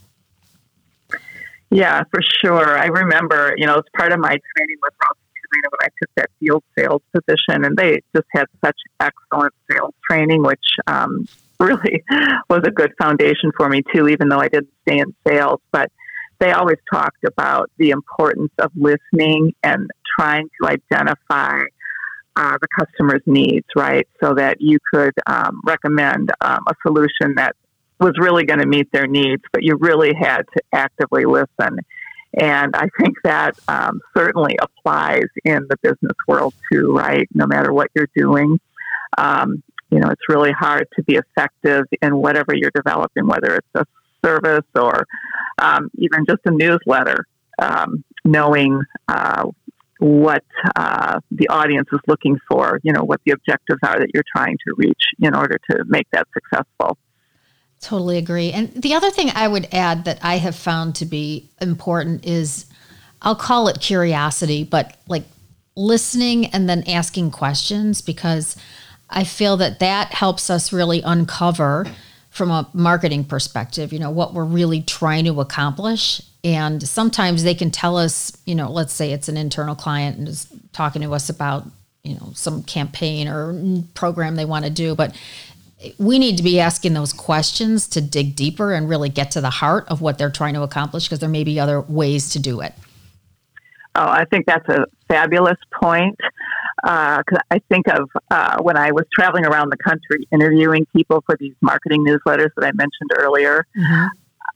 Yeah, 1.70 2.04
for 2.11 2.20
sure. 2.23 2.78
I 2.78 2.87
remember, 2.87 3.54
you 3.56 3.66
know, 3.66 3.76
as 3.76 3.85
part 3.96 4.12
of 4.12 4.20
my 4.20 4.28
training 4.28 4.76
with 4.82 4.94
Ross 5.02 5.16
when 5.62 5.62
I 5.80 5.88
took 6.00 6.11
that 6.16 6.30
field 6.40 6.64
sales 6.78 7.02
position, 7.12 7.64
and 7.64 7.76
they 7.76 8.00
just 8.14 8.26
had 8.32 8.46
such 8.64 8.76
excellent 9.00 9.54
sales 9.70 9.94
training, 10.08 10.42
which 10.42 10.64
um, 10.87 11.26
really 11.61 12.02
was 12.50 12.62
a 12.64 12.70
good 12.70 12.92
foundation 13.00 13.50
for 13.56 13.68
me 13.68 13.82
too, 13.94 14.08
even 14.08 14.28
though 14.28 14.40
I 14.40 14.49
didn't 14.49 14.73
stay 14.87 14.99
in 14.99 15.14
sales. 15.26 15.61
But 15.73 15.90
they 16.38 16.52
always 16.52 16.78
talked 16.92 17.25
about 17.25 17.70
the 17.78 17.90
importance 17.90 18.52
of 18.58 18.70
listening 18.76 19.54
and 19.62 19.90
trying 20.18 20.49
to 20.61 20.68
identify 20.68 21.62
uh, 22.37 22.58
the 22.61 22.68
customer's 22.78 23.23
needs, 23.25 23.66
right? 23.75 24.06
So 24.23 24.35
that 24.35 24.61
you 24.61 24.78
could 24.92 25.14
um, 25.26 25.61
recommend 25.64 26.30
um, 26.42 26.64
a 26.68 26.75
solution 26.87 27.35
that 27.37 27.56
was 27.98 28.12
really 28.18 28.44
going 28.44 28.60
to 28.60 28.66
meet 28.66 28.90
their 28.92 29.06
needs, 29.06 29.42
but 29.52 29.62
you 29.62 29.76
really 29.80 30.12
had 30.14 30.42
to 30.56 30.62
actively 30.72 31.24
listen. 31.24 31.78
And 32.38 32.76
I 32.76 32.88
think 33.00 33.16
that 33.24 33.59
um, 33.66 34.00
certainly 34.16 34.59
applies 34.61 35.24
in 35.44 35.66
the 35.68 35.76
business 35.82 36.16
world 36.28 36.54
too, 36.70 36.94
right? 36.94 37.26
No 37.32 37.46
matter 37.46 37.72
what 37.72 37.90
you're 37.94 38.11
doing, 38.14 38.61
um, 39.16 39.62
you 39.90 40.00
know, 40.00 40.09
it's 40.09 40.28
really 40.28 40.52
hard 40.52 40.87
to 40.96 41.02
be 41.04 41.14
effective 41.14 41.85
in 42.02 42.16
whatever 42.16 42.54
you're 42.54 42.72
developing, 42.74 43.26
whether 43.26 43.54
it's 43.54 43.68
a 43.74 43.87
service 44.22 44.66
or 44.74 45.06
um, 45.59 45.90
even 45.94 46.26
just 46.28 46.40
a 46.44 46.50
newsletter, 46.50 47.24
um, 47.59 48.04
knowing 48.24 48.82
uh, 49.09 49.44
what 49.98 50.44
uh, 50.74 51.20
the 51.30 51.48
audience 51.48 51.88
is 51.92 52.00
looking 52.06 52.37
for, 52.50 52.80
you 52.82 52.92
know, 52.92 53.02
what 53.02 53.20
the 53.24 53.32
objectives 53.32 53.80
are 53.82 53.98
that 53.98 54.09
you're 54.12 54.24
trying 54.37 54.59
to 54.66 54.74
reach 54.76 55.02
in 55.20 55.35
order 55.35 55.59
to 55.70 55.85
make 55.87 56.06
that 56.12 56.26
successful. 56.35 56.98
Totally 57.80 58.18
agree. 58.18 58.52
And 58.52 58.70
the 58.72 58.94
other 58.94 59.10
thing 59.10 59.30
I 59.34 59.46
would 59.46 59.68
add 59.72 60.04
that 60.06 60.18
I 60.22 60.38
have 60.38 60.56
found 60.56 60.96
to 60.96 61.04
be 61.04 61.48
important 61.60 62.26
is 62.26 62.66
I'll 63.22 63.36
call 63.36 63.68
it 63.68 63.80
curiosity, 63.80 64.64
but 64.64 64.96
like 65.08 65.24
listening 65.76 66.46
and 66.46 66.68
then 66.68 66.84
asking 66.88 67.30
questions 67.30 68.00
because 68.00 68.56
I 69.10 69.24
feel 69.24 69.56
that 69.58 69.78
that 69.80 70.12
helps 70.12 70.50
us 70.50 70.72
really 70.72 71.02
uncover 71.02 71.86
from 72.30 72.50
a 72.50 72.68
marketing 72.72 73.24
perspective, 73.24 73.92
you 73.92 73.98
know, 73.98 74.10
what 74.10 74.34
we're 74.34 74.44
really 74.44 74.82
trying 74.82 75.24
to 75.24 75.40
accomplish. 75.40 76.20
And 76.44 76.86
sometimes 76.86 77.44
they 77.44 77.54
can 77.54 77.70
tell 77.70 77.96
us, 77.96 78.36
you 78.44 78.54
know, 78.54 78.70
let's 78.70 78.92
say 78.92 79.12
it's 79.12 79.28
an 79.28 79.36
internal 79.36 79.74
client 79.74 80.18
and 80.18 80.28
is 80.28 80.46
talking 80.72 81.02
to 81.02 81.12
us 81.14 81.30
about, 81.30 81.66
you 82.04 82.14
know, 82.14 82.32
some 82.34 82.62
campaign 82.62 83.26
or 83.26 83.82
program 83.94 84.36
they 84.36 84.44
want 84.44 84.64
to 84.64 84.70
do, 84.70 84.94
but 84.94 85.14
we 85.98 86.18
need 86.18 86.36
to 86.38 86.42
be 86.42 86.58
asking 86.58 86.94
those 86.94 87.12
questions 87.12 87.86
to 87.88 88.00
dig 88.00 88.34
deeper 88.34 88.72
and 88.72 88.88
really 88.88 89.08
get 89.08 89.30
to 89.32 89.40
the 89.40 89.50
heart 89.50 89.86
of 89.88 90.00
what 90.00 90.18
they're 90.18 90.30
trying 90.30 90.54
to 90.54 90.62
accomplish 90.62 91.04
because 91.04 91.18
there 91.18 91.28
may 91.28 91.44
be 91.44 91.60
other 91.60 91.80
ways 91.82 92.30
to 92.30 92.38
do 92.38 92.60
it. 92.60 92.72
Oh, 93.94 94.08
I 94.08 94.24
think 94.26 94.46
that's 94.46 94.68
a 94.68 94.86
fabulous 95.08 95.58
point. 95.80 96.18
Because 96.82 97.38
uh, 97.38 97.50
I 97.50 97.60
think 97.70 97.88
of 97.88 98.08
uh, 98.30 98.58
when 98.62 98.76
I 98.76 98.92
was 98.92 99.06
traveling 99.12 99.46
around 99.46 99.70
the 99.70 99.78
country 99.78 100.28
interviewing 100.30 100.86
people 100.94 101.22
for 101.26 101.36
these 101.40 101.54
marketing 101.62 102.04
newsletters 102.04 102.50
that 102.56 102.64
I 102.64 102.72
mentioned 102.72 103.10
earlier. 103.18 103.66
Mm-hmm. 103.76 104.06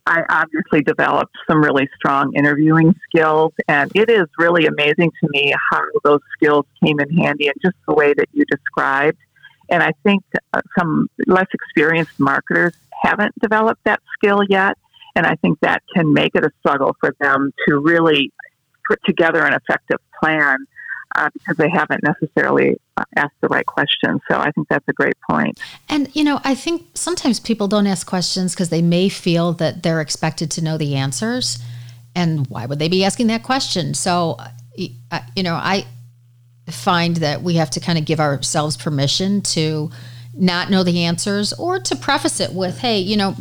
I 0.06 0.22
obviously 0.28 0.82
developed 0.82 1.34
some 1.48 1.62
really 1.62 1.88
strong 1.96 2.34
interviewing 2.34 2.94
skills, 3.08 3.52
and 3.68 3.90
it 3.94 4.10
is 4.10 4.26
really 4.38 4.66
amazing 4.66 5.10
to 5.22 5.28
me 5.30 5.54
how 5.70 5.82
those 6.04 6.20
skills 6.34 6.66
came 6.84 7.00
in 7.00 7.10
handy 7.16 7.46
and 7.46 7.56
just 7.62 7.76
the 7.86 7.94
way 7.94 8.12
that 8.14 8.26
you 8.32 8.44
described. 8.50 9.18
And 9.70 9.82
I 9.82 9.92
think 10.02 10.22
uh, 10.52 10.60
some 10.78 11.08
less 11.26 11.46
experienced 11.54 12.18
marketers 12.18 12.74
haven't 13.02 13.34
developed 13.40 13.84
that 13.84 14.00
skill 14.14 14.42
yet. 14.48 14.76
And 15.16 15.26
I 15.26 15.36
think 15.36 15.58
that 15.60 15.82
can 15.94 16.12
make 16.12 16.34
it 16.34 16.44
a 16.44 16.50
struggle 16.60 16.96
for 17.00 17.14
them 17.20 17.52
to 17.66 17.78
really 17.78 18.32
put 18.86 18.98
together 19.04 19.44
an 19.44 19.54
effective 19.54 19.98
plan 20.20 20.66
uh, 21.16 21.28
because 21.32 21.56
they 21.56 21.68
haven't 21.68 22.02
necessarily 22.02 22.76
uh, 22.96 23.04
asked 23.16 23.34
the 23.40 23.48
right 23.48 23.66
questions. 23.66 24.20
So 24.30 24.38
I 24.38 24.50
think 24.52 24.68
that's 24.68 24.86
a 24.88 24.92
great 24.92 25.16
point. 25.28 25.58
And, 25.88 26.14
you 26.14 26.22
know, 26.22 26.40
I 26.44 26.54
think 26.54 26.86
sometimes 26.94 27.40
people 27.40 27.66
don't 27.68 27.86
ask 27.86 28.06
questions 28.06 28.54
because 28.54 28.68
they 28.68 28.82
may 28.82 29.08
feel 29.08 29.52
that 29.54 29.82
they're 29.82 30.00
expected 30.00 30.50
to 30.52 30.62
know 30.62 30.78
the 30.78 30.94
answers. 30.94 31.58
And 32.14 32.46
why 32.48 32.66
would 32.66 32.78
they 32.78 32.88
be 32.88 33.04
asking 33.04 33.28
that 33.28 33.42
question? 33.42 33.94
So, 33.94 34.36
uh, 35.10 35.20
you 35.34 35.42
know, 35.42 35.54
I, 35.54 35.86
find 36.70 37.16
that 37.16 37.42
we 37.42 37.54
have 37.54 37.70
to 37.70 37.80
kind 37.80 37.98
of 37.98 38.04
give 38.04 38.20
ourselves 38.20 38.76
permission 38.76 39.40
to 39.42 39.90
not 40.34 40.70
know 40.70 40.82
the 40.82 41.04
answers 41.04 41.52
or 41.54 41.78
to 41.80 41.96
preface 41.96 42.40
it 42.40 42.52
with, 42.52 42.78
hey, 42.78 42.98
you 42.98 43.16
know, 43.16 43.36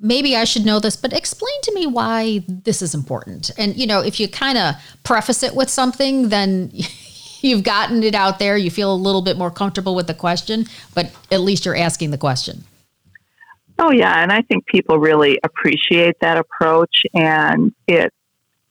maybe 0.00 0.36
I 0.36 0.44
should 0.44 0.64
know 0.64 0.78
this, 0.78 0.96
but 0.96 1.12
explain 1.12 1.60
to 1.62 1.74
me 1.74 1.86
why 1.86 2.44
this 2.46 2.82
is 2.82 2.94
important. 2.94 3.50
And, 3.58 3.76
you 3.76 3.86
know, 3.86 4.00
if 4.00 4.20
you 4.20 4.28
kind 4.28 4.58
of 4.58 4.74
preface 5.04 5.42
it 5.42 5.54
with 5.54 5.70
something, 5.70 6.28
then 6.28 6.70
you've 7.40 7.64
gotten 7.64 8.02
it 8.02 8.14
out 8.14 8.38
there. 8.38 8.56
You 8.56 8.70
feel 8.70 8.92
a 8.92 8.96
little 8.96 9.22
bit 9.22 9.36
more 9.36 9.50
comfortable 9.50 9.94
with 9.94 10.06
the 10.06 10.14
question, 10.14 10.66
but 10.94 11.10
at 11.30 11.40
least 11.40 11.64
you're 11.64 11.76
asking 11.76 12.10
the 12.10 12.18
question. 12.18 12.64
Oh, 13.78 13.92
yeah. 13.92 14.22
And 14.22 14.32
I 14.32 14.42
think 14.42 14.66
people 14.66 14.98
really 14.98 15.38
appreciate 15.44 16.18
that 16.20 16.36
approach. 16.36 17.04
And 17.14 17.72
it, 17.86 18.12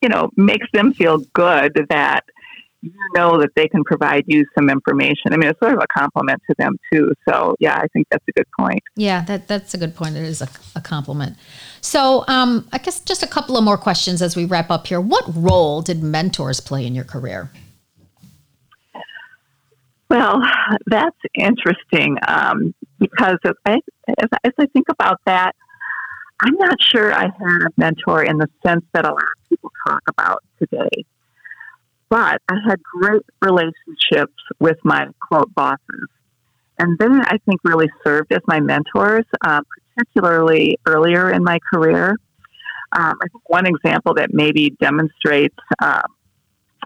you 0.01 0.09
know, 0.09 0.29
makes 0.35 0.67
them 0.73 0.93
feel 0.93 1.19
good 1.33 1.87
that 1.89 2.25
you 2.93 3.09
know 3.15 3.39
that 3.39 3.49
they 3.55 3.67
can 3.67 3.83
provide 3.83 4.23
you 4.27 4.45
some 4.57 4.69
information. 4.69 5.31
I 5.31 5.37
mean, 5.37 5.49
it's 5.49 5.59
sort 5.59 5.73
of 5.73 5.79
a 5.79 5.99
compliment 5.99 6.41
to 6.49 6.55
them 6.57 6.75
too. 6.91 7.13
So 7.27 7.55
yeah, 7.59 7.75
I 7.75 7.87
think 7.93 8.07
that's 8.11 8.23
a 8.27 8.31
good 8.33 8.47
point. 8.59 8.81
Yeah, 8.95 9.23
that 9.25 9.47
that's 9.47 9.73
a 9.73 9.77
good 9.77 9.95
point. 9.95 10.15
It 10.15 10.23
is 10.23 10.41
a, 10.41 10.47
a 10.75 10.81
compliment. 10.81 11.37
So 11.81 12.23
um, 12.27 12.67
I 12.71 12.77
guess 12.77 12.99
just 12.99 13.23
a 13.23 13.27
couple 13.27 13.57
of 13.57 13.63
more 13.63 13.77
questions 13.77 14.21
as 14.21 14.35
we 14.35 14.45
wrap 14.45 14.69
up 14.69 14.87
here. 14.87 15.01
What 15.01 15.25
role 15.27 15.81
did 15.81 16.03
mentors 16.03 16.59
play 16.59 16.85
in 16.85 16.95
your 16.95 17.05
career? 17.05 17.51
Well, 20.09 20.41
that's 20.85 21.17
interesting 21.33 22.17
um, 22.27 22.73
because 22.97 23.37
as 23.43 23.53
I, 23.65 23.79
as 24.45 24.53
I 24.57 24.65
think 24.67 24.87
about 24.89 25.19
that, 25.25 25.53
I'm 26.39 26.55
not 26.55 26.77
sure 26.81 27.13
I 27.13 27.23
had 27.23 27.63
a 27.65 27.69
mentor 27.77 28.23
in 28.23 28.37
the 28.37 28.47
sense 28.65 28.85
that 28.93 29.05
a 29.05 29.09
lot 29.09 29.17
of 29.17 29.49
people 29.49 29.71
talk 29.87 30.01
about 30.07 30.43
today. 30.59 31.03
But 32.09 32.41
I 32.49 32.55
had 32.67 32.81
great 32.83 33.23
relationships 33.41 34.33
with 34.59 34.77
my 34.83 35.07
quote 35.27 35.53
bosses. 35.53 36.07
And 36.79 36.97
they, 36.99 37.07
I 37.07 37.37
think, 37.45 37.59
really 37.63 37.89
served 38.05 38.31
as 38.31 38.41
my 38.47 38.59
mentors, 38.59 39.25
uh, 39.43 39.61
particularly 39.95 40.77
earlier 40.85 41.31
in 41.31 41.43
my 41.43 41.59
career. 41.73 42.15
Um, 42.91 43.15
I 43.21 43.27
think 43.31 43.49
one 43.49 43.65
example 43.65 44.13
that 44.13 44.29
maybe 44.31 44.69
demonstrates 44.79 45.57
uh, 45.81 46.03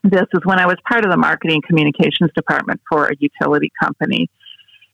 this 0.04 0.26
is 0.34 0.42
when 0.46 0.60
I 0.60 0.66
was 0.66 0.78
part 0.88 1.06
of 1.06 1.12
the 1.12 1.18
marketing 1.18 1.62
communications 1.68 2.32
department 2.36 2.82
for 2.90 3.08
a 3.08 3.14
utility 3.20 3.72
company. 3.82 4.30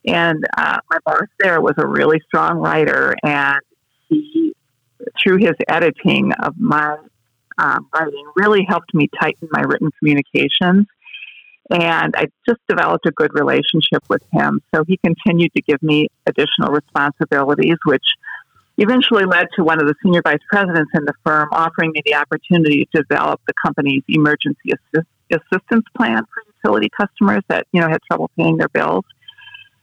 And 0.06 0.44
uh, 0.58 0.80
my 0.90 0.98
boss 1.06 1.28
there 1.40 1.62
was 1.62 1.76
a 1.78 1.88
really 1.88 2.22
strong 2.28 2.58
writer, 2.58 3.16
and 3.24 3.60
he, 4.10 4.54
through 5.22 5.38
his 5.38 5.54
editing 5.68 6.32
of 6.42 6.56
my 6.58 6.98
um, 7.58 7.88
writing, 7.94 8.26
really 8.36 8.66
helped 8.68 8.94
me 8.94 9.10
tighten 9.20 9.48
my 9.52 9.62
written 9.62 9.90
communications. 10.00 10.86
And 11.70 12.16
I 12.16 12.28
just 12.48 12.62
developed 12.70 13.06
a 13.06 13.12
good 13.12 13.32
relationship 13.34 14.04
with 14.10 14.22
him. 14.32 14.62
So 14.74 14.84
he 14.88 14.98
continued 14.98 15.52
to 15.56 15.62
give 15.62 15.84
me 15.84 16.08
additional 16.26 16.72
responsibilities, 16.72 17.76
which 17.86 18.06
eventually 18.78 19.26
led 19.26 19.48
to 19.56 19.64
one 19.64 19.82
of 19.82 19.88
the 19.88 19.96
senior 20.04 20.22
vice 20.22 20.40
presidents 20.50 20.92
in 20.94 21.04
the 21.06 21.14
firm 21.26 21.50
offering 21.52 21.92
me 21.92 22.02
the 22.06 22.16
opportunity 22.16 22.88
to 22.96 23.04
develop 23.10 23.42
the 23.48 23.54
company's 23.62 24.04
emergency 24.08 24.72
assist- 24.72 25.08
assistance 25.32 25.86
plan 25.96 26.24
for 26.24 26.44
utility 26.64 26.90
customers 26.90 27.44
that 27.50 27.68
you 27.74 27.82
know 27.82 27.90
had 27.90 28.00
trouble 28.10 28.30
paying 28.38 28.58
their 28.58 28.70
bills. 28.70 29.04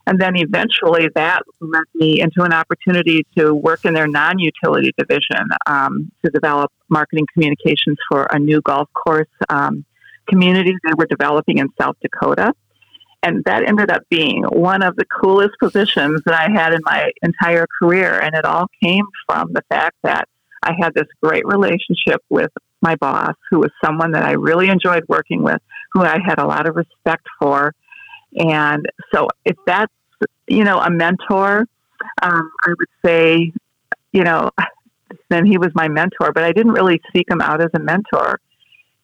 And 0.07 0.21
then 0.21 0.37
eventually 0.37 1.09
that 1.15 1.43
led 1.61 1.85
me 1.95 2.21
into 2.21 2.43
an 2.43 2.53
opportunity 2.53 3.27
to 3.39 3.55
work 3.55 3.85
in 3.85 3.95
their 3.95 4.07
non 4.07 4.39
utility 4.39 4.93
division 4.99 5.49
um, 5.67 6.11
to 6.25 6.31
develop 6.31 6.71
marketing 6.89 7.27
communications 7.33 7.97
for 8.11 8.25
a 8.31 8.39
new 8.39 8.61
golf 8.61 8.89
course 8.93 9.29
um, 9.49 9.85
community 10.29 10.75
they 10.85 10.93
were 10.97 11.07
developing 11.07 11.59
in 11.59 11.69
South 11.81 11.97
Dakota. 12.03 12.53
And 13.23 13.43
that 13.47 13.67
ended 13.67 13.91
up 13.91 14.03
being 14.11 14.43
one 14.45 14.83
of 14.83 14.97
the 14.97 15.07
coolest 15.07 15.55
positions 15.59 16.21
that 16.27 16.39
I 16.39 16.53
had 16.53 16.75
in 16.75 16.81
my 16.85 17.11
entire 17.23 17.67
career. 17.81 18.21
And 18.21 18.35
it 18.35 18.45
all 18.45 18.67
came 18.83 19.07
from 19.27 19.53
the 19.55 19.63
fact 19.71 19.97
that 20.03 20.29
I 20.63 20.73
had 20.79 20.93
this 20.95 21.09
great 21.23 21.47
relationship 21.47 22.23
with 22.29 22.51
my 22.83 22.97
boss, 22.97 23.35
who 23.51 23.61
was 23.61 23.71
someone 23.83 24.13
that 24.13 24.25
I 24.25 24.33
really 24.33 24.69
enjoyed 24.69 25.05
working 25.09 25.43
with, 25.43 25.61
who 25.93 26.03
I 26.03 26.19
had 26.23 26.39
a 26.39 26.47
lot 26.47 26.69
of 26.69 26.77
respect 26.77 27.27
for 27.41 27.75
and 28.35 28.87
so 29.15 29.29
if 29.45 29.57
that's, 29.67 29.93
you 30.47 30.65
know, 30.65 30.79
a 30.79 30.91
mentor, 30.91 31.67
um, 32.23 32.51
I 32.65 32.69
would 32.69 32.89
say, 33.05 33.53
you 34.13 34.25
know, 34.25 34.51
then 35.31 35.47
he 35.47 35.59
was 35.59 35.71
my 35.75 35.89
mentor, 35.89 36.33
but 36.33 36.45
I 36.45 36.53
didn't 36.53 36.73
really 36.73 37.01
seek 37.15 37.31
him 37.31 37.41
out 37.41 37.61
as 37.61 37.71
a 37.75 37.81
mentor. 37.81 38.41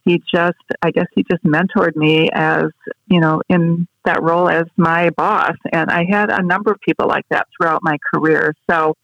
He 0.04 0.20
just, 0.32 0.58
I 0.82 0.90
guess 0.90 1.06
he 1.14 1.24
just 1.30 1.44
mentored 1.44 1.94
me 1.94 2.30
as, 2.32 2.64
you 3.06 3.20
know, 3.20 3.42
in 3.48 3.86
that 4.04 4.22
role 4.22 4.48
as 4.48 4.64
my 4.76 5.10
boss. 5.10 5.56
And 5.72 5.90
I 5.90 6.04
had 6.10 6.30
a 6.30 6.42
number 6.42 6.72
of 6.72 6.80
people 6.80 7.06
like 7.06 7.26
that 7.30 7.46
throughout 7.56 7.80
my 7.82 7.98
career. 8.12 8.54
So, 8.68 8.94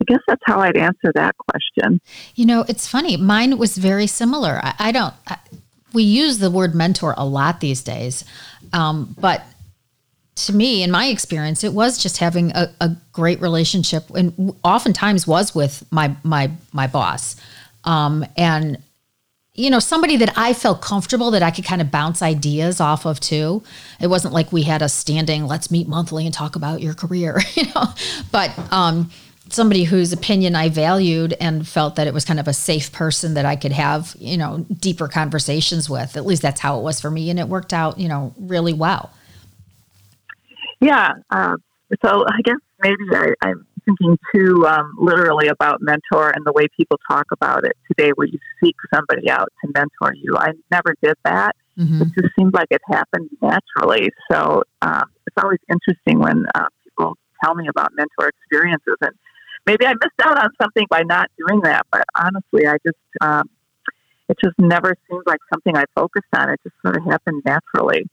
I 0.00 0.04
guess 0.04 0.20
that's 0.28 0.42
how 0.44 0.60
I'd 0.60 0.76
answer 0.76 1.12
that 1.14 1.36
question. 1.38 2.00
You 2.36 2.46
know, 2.46 2.64
it's 2.68 2.86
funny. 2.86 3.16
Mine 3.16 3.58
was 3.58 3.76
very 3.76 4.06
similar. 4.06 4.60
I, 4.62 4.74
I 4.78 4.92
don't, 4.92 5.14
I, 5.26 5.38
we 5.92 6.04
use 6.04 6.38
the 6.38 6.50
word 6.50 6.74
mentor 6.74 7.14
a 7.16 7.24
lot 7.24 7.60
these 7.60 7.82
days, 7.82 8.24
um, 8.72 9.16
but 9.20 9.42
to 10.46 10.54
me, 10.54 10.82
in 10.82 10.90
my 10.90 11.06
experience, 11.06 11.64
it 11.64 11.72
was 11.72 11.98
just 11.98 12.18
having 12.18 12.52
a, 12.52 12.70
a 12.80 12.96
great 13.12 13.40
relationship, 13.40 14.08
and 14.10 14.54
oftentimes 14.62 15.26
was 15.26 15.54
with 15.54 15.84
my 15.90 16.14
my 16.22 16.50
my 16.72 16.86
boss, 16.86 17.36
um, 17.84 18.24
and 18.36 18.78
you 19.54 19.70
know 19.70 19.80
somebody 19.80 20.16
that 20.16 20.32
I 20.36 20.52
felt 20.52 20.80
comfortable 20.80 21.32
that 21.32 21.42
I 21.42 21.50
could 21.50 21.64
kind 21.64 21.80
of 21.80 21.90
bounce 21.90 22.22
ideas 22.22 22.80
off 22.80 23.04
of 23.04 23.20
too. 23.20 23.62
It 24.00 24.06
wasn't 24.06 24.32
like 24.34 24.52
we 24.52 24.62
had 24.62 24.82
a 24.82 24.88
standing 24.88 25.46
let's 25.46 25.70
meet 25.70 25.88
monthly 25.88 26.24
and 26.24 26.34
talk 26.34 26.56
about 26.56 26.80
your 26.80 26.94
career, 26.94 27.40
you 27.54 27.64
know, 27.74 27.84
but 28.30 28.56
um, 28.72 29.10
somebody 29.50 29.84
whose 29.84 30.12
opinion 30.12 30.54
I 30.54 30.68
valued 30.68 31.34
and 31.40 31.66
felt 31.66 31.96
that 31.96 32.06
it 32.06 32.14
was 32.14 32.24
kind 32.24 32.38
of 32.38 32.46
a 32.46 32.52
safe 32.52 32.92
person 32.92 33.34
that 33.34 33.44
I 33.44 33.56
could 33.56 33.72
have 33.72 34.14
you 34.18 34.36
know 34.36 34.64
deeper 34.78 35.08
conversations 35.08 35.90
with. 35.90 36.16
At 36.16 36.26
least 36.26 36.42
that's 36.42 36.60
how 36.60 36.78
it 36.78 36.82
was 36.82 37.00
for 37.00 37.10
me, 37.10 37.28
and 37.28 37.40
it 37.40 37.48
worked 37.48 37.72
out 37.72 37.98
you 37.98 38.08
know 38.08 38.34
really 38.38 38.72
well. 38.72 39.10
Yeah. 40.80 41.12
Uh, 41.30 41.56
so 42.04 42.24
I 42.28 42.40
guess 42.44 42.58
maybe 42.80 42.96
I, 43.12 43.48
am 43.48 43.66
thinking 43.84 44.18
too 44.34 44.66
um, 44.66 44.94
literally 44.98 45.48
about 45.48 45.80
mentor 45.80 46.30
and 46.30 46.44
the 46.44 46.52
way 46.52 46.66
people 46.76 46.98
talk 47.10 47.26
about 47.32 47.64
it 47.64 47.76
today, 47.88 48.10
where 48.14 48.26
you 48.26 48.38
seek 48.62 48.76
somebody 48.94 49.30
out 49.30 49.48
to 49.64 49.72
mentor 49.74 50.14
you. 50.14 50.36
I 50.36 50.52
never 50.70 50.94
did 51.02 51.16
that. 51.24 51.56
Mm-hmm. 51.78 52.02
It 52.02 52.08
just 52.14 52.34
seemed 52.38 52.54
like 52.54 52.68
it 52.70 52.82
happened 52.86 53.30
naturally. 53.40 54.10
So 54.30 54.64
um, 54.82 55.04
it's 55.26 55.36
always 55.42 55.60
interesting 55.70 56.18
when 56.18 56.44
uh, 56.54 56.66
people 56.84 57.16
tell 57.42 57.54
me 57.54 57.68
about 57.68 57.92
mentor 57.94 58.28
experiences, 58.28 58.96
and 59.00 59.12
maybe 59.64 59.86
I 59.86 59.94
missed 59.94 60.20
out 60.22 60.38
on 60.38 60.50
something 60.60 60.86
by 60.90 61.02
not 61.02 61.30
doing 61.38 61.60
that. 61.62 61.86
But 61.90 62.04
honestly, 62.16 62.66
I 62.66 62.76
just 62.84 62.98
um, 63.20 63.48
it 64.28 64.36
just 64.44 64.58
never 64.58 64.94
seemed 65.08 65.22
like 65.26 65.40
something 65.52 65.76
I 65.76 65.84
focused 65.94 66.26
on. 66.34 66.50
It 66.50 66.60
just 66.62 66.76
sort 66.82 66.96
of 66.96 67.04
happened 67.04 67.42
naturally 67.46 68.04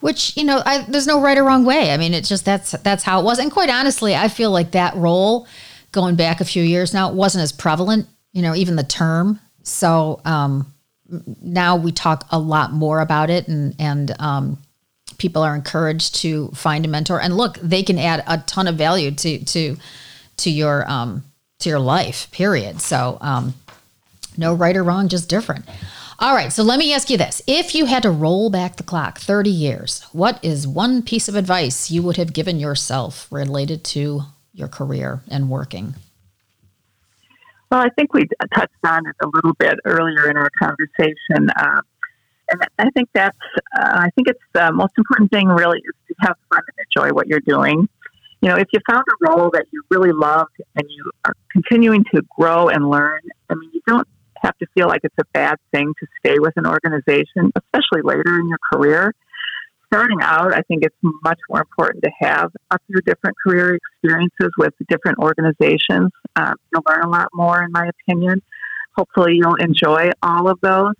which 0.00 0.36
you 0.36 0.44
know 0.44 0.62
I, 0.64 0.84
there's 0.88 1.06
no 1.06 1.20
right 1.20 1.38
or 1.38 1.44
wrong 1.44 1.64
way. 1.64 1.92
I 1.92 1.96
mean 1.96 2.14
it's 2.14 2.28
just 2.28 2.44
that's 2.44 2.72
that's 2.72 3.04
how 3.04 3.20
it 3.20 3.24
was. 3.24 3.38
And 3.38 3.50
quite 3.50 3.70
honestly 3.70 4.14
i 4.14 4.28
feel 4.28 4.50
like 4.50 4.72
that 4.72 4.94
role 4.96 5.46
going 5.92 6.16
back 6.16 6.40
a 6.40 6.44
few 6.44 6.62
years 6.62 6.94
now 6.94 7.10
wasn't 7.12 7.42
as 7.42 7.52
prevalent 7.52 8.06
you 8.32 8.42
know 8.42 8.54
even 8.54 8.76
the 8.76 8.84
term. 8.84 9.40
So 9.62 10.20
um, 10.24 10.72
now 11.42 11.76
we 11.76 11.92
talk 11.92 12.26
a 12.30 12.38
lot 12.38 12.72
more 12.72 13.00
about 13.00 13.30
it 13.30 13.48
and 13.48 13.74
and 13.78 14.14
um, 14.20 14.58
people 15.18 15.42
are 15.42 15.54
encouraged 15.54 16.16
to 16.16 16.48
find 16.48 16.84
a 16.84 16.88
mentor. 16.88 17.20
And 17.20 17.36
look 17.36 17.58
they 17.62 17.82
can 17.82 17.98
add 17.98 18.24
a 18.26 18.38
ton 18.38 18.68
of 18.68 18.76
value 18.76 19.10
to 19.12 19.44
to 19.44 19.76
to 20.38 20.50
your 20.50 20.90
um 20.90 21.24
to 21.60 21.68
your 21.68 21.80
life 21.80 22.30
period. 22.30 22.80
So 22.80 23.18
um 23.20 23.54
no 24.36 24.54
right 24.54 24.76
or 24.76 24.84
wrong 24.84 25.08
just 25.08 25.28
different 25.28 25.66
all 26.20 26.34
right, 26.34 26.52
so 26.52 26.62
let 26.62 26.78
me 26.78 26.92
ask 26.92 27.08
you 27.08 27.16
this. 27.16 27.40
If 27.46 27.74
you 27.74 27.86
had 27.86 28.02
to 28.02 28.10
roll 28.10 28.50
back 28.50 28.76
the 28.76 28.82
clock 28.82 29.18
30 29.18 29.48
years, 29.48 30.02
what 30.12 30.38
is 30.44 30.68
one 30.68 31.02
piece 31.02 31.28
of 31.28 31.34
advice 31.34 31.90
you 31.90 32.02
would 32.02 32.18
have 32.18 32.34
given 32.34 32.60
yourself 32.60 33.26
related 33.30 33.84
to 33.84 34.22
your 34.52 34.68
career 34.68 35.22
and 35.30 35.48
working? 35.48 35.94
Well, 37.70 37.80
I 37.80 37.88
think 37.90 38.12
we 38.12 38.26
touched 38.54 38.74
on 38.84 39.06
it 39.06 39.16
a 39.22 39.28
little 39.28 39.54
bit 39.54 39.78
earlier 39.86 40.28
in 40.28 40.36
our 40.36 40.50
conversation. 40.58 41.48
Uh, 41.56 41.80
and 42.50 42.68
I 42.78 42.90
think 42.90 43.08
that's, 43.14 43.38
uh, 43.78 44.00
I 44.04 44.10
think 44.14 44.28
it's 44.28 44.42
the 44.52 44.72
most 44.72 44.92
important 44.98 45.30
thing 45.30 45.48
really 45.48 45.78
is 45.78 45.94
to 46.08 46.14
have 46.20 46.36
fun 46.52 46.60
and 46.66 46.86
enjoy 46.94 47.14
what 47.14 47.28
you're 47.28 47.40
doing. 47.40 47.88
You 48.42 48.48
know, 48.48 48.56
if 48.56 48.66
you 48.72 48.80
found 48.90 49.04
a 49.08 49.30
role 49.30 49.50
that 49.54 49.66
you 49.72 49.82
really 49.90 50.12
loved 50.12 50.60
and 50.74 50.84
you 50.88 51.10
are 51.24 51.34
continuing 51.50 52.04
to 52.14 52.22
grow 52.36 52.68
and 52.68 52.90
learn, 52.90 53.20
I 53.48 53.54
mean, 53.54 53.70
you 53.72 53.80
don't 53.86 54.08
have 54.42 54.56
to 54.58 54.66
feel 54.74 54.88
like 54.88 55.00
it's 55.04 55.14
a 55.20 55.24
bad 55.32 55.56
thing 55.72 55.92
to 56.00 56.06
stay 56.18 56.38
with 56.38 56.54
an 56.56 56.66
organization, 56.66 57.52
especially 57.56 58.02
later 58.02 58.38
in 58.38 58.48
your 58.48 58.58
career. 58.72 59.14
Starting 59.92 60.18
out, 60.22 60.54
I 60.54 60.60
think 60.62 60.84
it's 60.84 60.94
much 61.24 61.38
more 61.48 61.60
important 61.60 62.04
to 62.04 62.10
have 62.20 62.52
a 62.70 62.78
few 62.86 63.00
different 63.00 63.36
career 63.44 63.74
experiences 63.76 64.50
with 64.56 64.72
different 64.88 65.18
organizations. 65.18 66.10
Um, 66.36 66.54
you'll 66.72 66.84
learn 66.88 67.02
a 67.02 67.08
lot 67.08 67.28
more, 67.34 67.62
in 67.62 67.72
my 67.72 67.88
opinion. 67.88 68.40
Hopefully, 68.96 69.34
you'll 69.34 69.56
enjoy 69.56 70.10
all 70.22 70.48
of 70.48 70.60
those. 70.62 70.94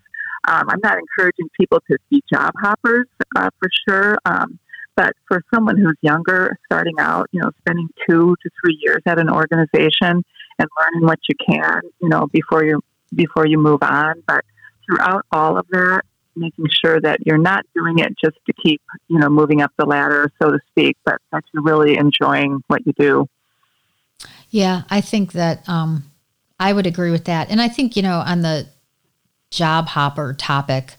Um, 0.48 0.64
I'm 0.68 0.80
not 0.82 0.98
encouraging 0.98 1.48
people 1.58 1.80
to 1.90 1.98
be 2.10 2.22
job 2.32 2.52
hoppers 2.60 3.06
uh, 3.36 3.50
for 3.60 3.68
sure. 3.88 4.18
Um, 4.24 4.58
but 4.96 5.12
for 5.28 5.42
someone 5.54 5.78
who's 5.78 5.96
younger, 6.02 6.58
starting 6.66 6.96
out, 6.98 7.28
you 7.32 7.40
know, 7.40 7.50
spending 7.60 7.88
two 8.08 8.36
to 8.42 8.50
three 8.60 8.78
years 8.82 9.00
at 9.06 9.18
an 9.18 9.30
organization 9.30 10.22
and 10.58 10.68
learning 10.78 11.06
what 11.06 11.18
you 11.28 11.34
can, 11.48 11.80
you 12.02 12.08
know, 12.08 12.26
before 12.32 12.64
you 12.64 12.82
before 13.14 13.46
you 13.46 13.58
move 13.58 13.82
on. 13.82 14.22
But 14.26 14.44
throughout 14.86 15.26
all 15.32 15.58
of 15.58 15.66
that, 15.68 16.02
making 16.36 16.66
sure 16.84 17.00
that 17.00 17.18
you're 17.26 17.38
not 17.38 17.64
doing 17.74 17.98
it 17.98 18.16
just 18.22 18.36
to 18.46 18.52
keep, 18.52 18.80
you 19.08 19.18
know, 19.18 19.28
moving 19.28 19.62
up 19.62 19.72
the 19.78 19.86
ladder, 19.86 20.30
so 20.40 20.50
to 20.50 20.58
speak, 20.70 20.96
but 21.04 21.18
that 21.32 21.44
you're 21.52 21.62
really 21.62 21.96
enjoying 21.96 22.62
what 22.68 22.86
you 22.86 22.92
do. 22.98 23.26
Yeah, 24.50 24.82
I 24.90 25.00
think 25.00 25.32
that 25.32 25.68
um, 25.68 26.04
I 26.58 26.72
would 26.72 26.86
agree 26.86 27.10
with 27.10 27.26
that. 27.26 27.50
And 27.50 27.60
I 27.60 27.68
think, 27.68 27.96
you 27.96 28.02
know, 28.02 28.18
on 28.18 28.42
the 28.42 28.68
job 29.50 29.86
hopper 29.88 30.34
topic, 30.34 30.94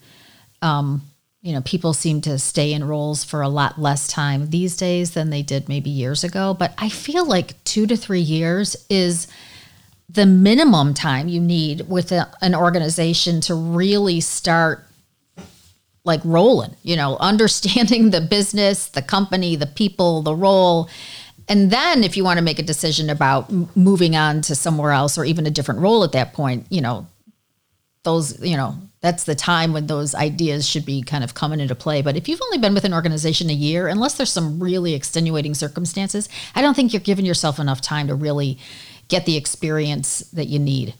um, 0.61 1.01
you 1.41 1.53
know, 1.53 1.61
people 1.61 1.93
seem 1.93 2.21
to 2.21 2.37
stay 2.37 2.71
in 2.71 2.83
roles 2.83 3.23
for 3.23 3.41
a 3.41 3.49
lot 3.49 3.81
less 3.81 4.07
time 4.07 4.51
these 4.51 4.77
days 4.77 5.11
than 5.11 5.31
they 5.31 5.41
did 5.41 5.67
maybe 5.67 5.89
years 5.89 6.23
ago. 6.23 6.53
But 6.53 6.73
I 6.77 6.87
feel 6.89 7.25
like 7.25 7.61
two 7.63 7.87
to 7.87 7.97
three 7.97 8.21
years 8.21 8.75
is 8.89 9.27
the 10.13 10.25
minimum 10.25 10.93
time 10.93 11.27
you 11.27 11.39
need 11.39 11.87
with 11.87 12.11
a, 12.11 12.29
an 12.41 12.53
organization 12.53 13.39
to 13.41 13.55
really 13.55 14.19
start 14.19 14.85
like 16.03 16.21
rolling, 16.25 16.75
you 16.83 16.95
know, 16.95 17.17
understanding 17.19 18.09
the 18.09 18.21
business, 18.21 18.87
the 18.87 19.01
company, 19.01 19.55
the 19.55 19.67
people, 19.67 20.21
the 20.21 20.35
role, 20.35 20.89
And 21.47 21.71
then 21.71 22.03
if 22.03 22.15
you 22.15 22.23
want 22.23 22.37
to 22.37 22.43
make 22.43 22.59
a 22.59 22.63
decision 22.63 23.09
about 23.09 23.51
moving 23.75 24.15
on 24.15 24.41
to 24.43 24.55
somewhere 24.55 24.91
else 24.91 25.17
or 25.17 25.25
even 25.25 25.45
a 25.45 25.51
different 25.51 25.81
role 25.81 26.03
at 26.03 26.13
that 26.13 26.33
point, 26.33 26.65
you 26.69 26.81
know, 26.81 27.07
those, 28.03 28.41
you 28.41 28.57
know, 28.57 28.75
that's 29.01 29.25
the 29.25 29.35
time 29.35 29.73
when 29.73 29.87
those 29.87 30.15
ideas 30.15 30.67
should 30.67 30.85
be 30.85 31.01
kind 31.01 31.23
of 31.23 31.33
coming 31.33 31.59
into 31.59 31.75
play. 31.75 32.01
But 32.01 32.15
if 32.15 32.29
you've 32.29 32.41
only 32.41 32.57
been 32.57 32.73
with 32.73 32.85
an 32.85 32.93
organization 32.93 33.49
a 33.49 33.53
year, 33.53 33.87
unless 33.87 34.15
there's 34.15 34.31
some 34.31 34.61
really 34.61 34.93
extenuating 34.93 35.53
circumstances, 35.53 36.29
I 36.55 36.61
don't 36.61 36.75
think 36.75 36.93
you're 36.93 37.01
giving 37.01 37.25
yourself 37.25 37.59
enough 37.59 37.81
time 37.81 38.07
to 38.07 38.15
really 38.15 38.57
get 39.11 39.25
the 39.25 39.37
experience 39.37 40.21
that 40.31 40.47
you 40.47 40.57
need. 40.57 40.95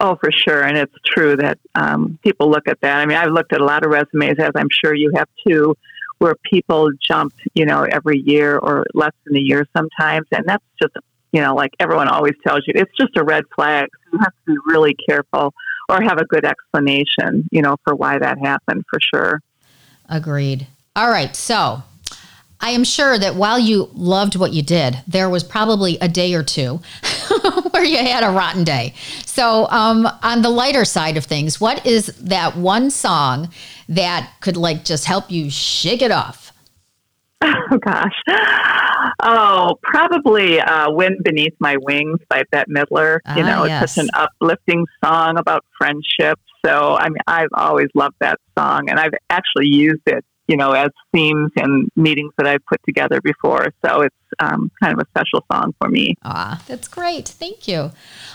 Oh, 0.00 0.16
for 0.16 0.30
sure. 0.30 0.62
And 0.62 0.78
it's 0.78 0.94
true 1.04 1.36
that 1.36 1.58
um, 1.74 2.18
people 2.22 2.48
look 2.48 2.68
at 2.68 2.80
that. 2.82 2.98
I 2.98 3.06
mean, 3.06 3.16
I've 3.16 3.32
looked 3.32 3.52
at 3.52 3.60
a 3.60 3.64
lot 3.64 3.84
of 3.84 3.90
resumes, 3.90 4.38
as 4.38 4.52
I'm 4.54 4.68
sure 4.70 4.94
you 4.94 5.10
have 5.16 5.28
too, 5.46 5.76
where 6.18 6.36
people 6.48 6.90
jump, 7.06 7.34
you 7.54 7.66
know, 7.66 7.82
every 7.82 8.22
year 8.24 8.58
or 8.58 8.86
less 8.94 9.12
than 9.26 9.36
a 9.36 9.40
year 9.40 9.66
sometimes. 9.76 10.26
And 10.30 10.44
that's 10.46 10.64
just, 10.80 10.94
you 11.32 11.40
know, 11.40 11.54
like 11.54 11.72
everyone 11.80 12.06
always 12.06 12.34
tells 12.46 12.62
you, 12.66 12.74
it's 12.76 12.96
just 12.96 13.16
a 13.16 13.24
red 13.24 13.42
flag. 13.56 13.88
So 13.92 14.10
you 14.12 14.18
have 14.20 14.32
to 14.32 14.52
be 14.52 14.56
really 14.66 14.94
careful 15.08 15.52
or 15.88 16.00
have 16.00 16.18
a 16.18 16.24
good 16.26 16.44
explanation, 16.44 17.48
you 17.50 17.62
know, 17.62 17.76
for 17.82 17.96
why 17.96 18.18
that 18.18 18.38
happened 18.38 18.84
for 18.88 19.00
sure. 19.00 19.40
Agreed. 20.08 20.68
All 20.94 21.10
right. 21.10 21.34
So 21.34 21.82
I 22.60 22.70
am 22.70 22.82
sure 22.84 23.18
that 23.18 23.34
while 23.36 23.58
you 23.58 23.88
loved 23.94 24.34
what 24.36 24.52
you 24.52 24.62
did, 24.62 24.98
there 25.06 25.30
was 25.30 25.44
probably 25.44 25.96
a 26.00 26.08
day 26.08 26.34
or 26.34 26.42
two 26.42 26.80
where 27.70 27.84
you 27.84 27.98
had 27.98 28.24
a 28.24 28.30
rotten 28.30 28.64
day. 28.64 28.94
So, 29.24 29.68
um, 29.70 30.08
on 30.22 30.42
the 30.42 30.50
lighter 30.50 30.84
side 30.84 31.16
of 31.16 31.24
things, 31.24 31.60
what 31.60 31.86
is 31.86 32.06
that 32.20 32.56
one 32.56 32.90
song 32.90 33.50
that 33.88 34.32
could 34.40 34.56
like 34.56 34.84
just 34.84 35.04
help 35.04 35.30
you 35.30 35.50
shake 35.50 36.02
it 36.02 36.10
off? 36.10 36.52
Oh 37.70 37.76
gosh. 37.76 38.14
Oh, 39.22 39.74
probably 39.82 40.58
uh, 40.58 40.90
"Wind 40.90 41.18
Beneath 41.22 41.52
My 41.60 41.76
Wings" 41.82 42.18
by 42.30 42.42
Bette 42.50 42.70
Midler. 42.72 43.18
You 43.36 43.42
Ah, 43.42 43.46
know, 43.56 43.64
yes. 43.64 43.82
it's 43.84 43.94
such 43.94 44.04
an 44.04 44.10
uplifting 44.14 44.86
song 45.04 45.36
about 45.38 45.64
friendship. 45.76 46.38
So, 46.64 46.96
I 46.98 47.08
mean, 47.10 47.18
I've 47.26 47.50
always 47.52 47.88
loved 47.94 48.16
that 48.20 48.38
song, 48.58 48.88
and 48.88 48.98
I've 48.98 49.12
actually 49.28 49.66
used 49.68 50.00
it, 50.06 50.24
you 50.48 50.56
know, 50.56 50.72
as 50.72 50.90
themes 51.12 51.52
and 51.56 51.90
meetings 51.94 52.32
that 52.38 52.46
I've 52.46 52.64
put 52.66 52.80
together 52.84 53.20
before. 53.20 53.72
So, 53.84 54.02
it's 54.02 54.16
um, 54.40 54.70
kind 54.80 54.92
of 54.92 55.00
a 55.00 55.08
special 55.10 55.44
song 55.50 55.74
for 55.80 55.88
me. 55.88 56.14
Ah, 56.24 56.62
that's 56.66 56.88
great. 56.88 57.28
Thank 57.28 57.68
you. 57.68 57.90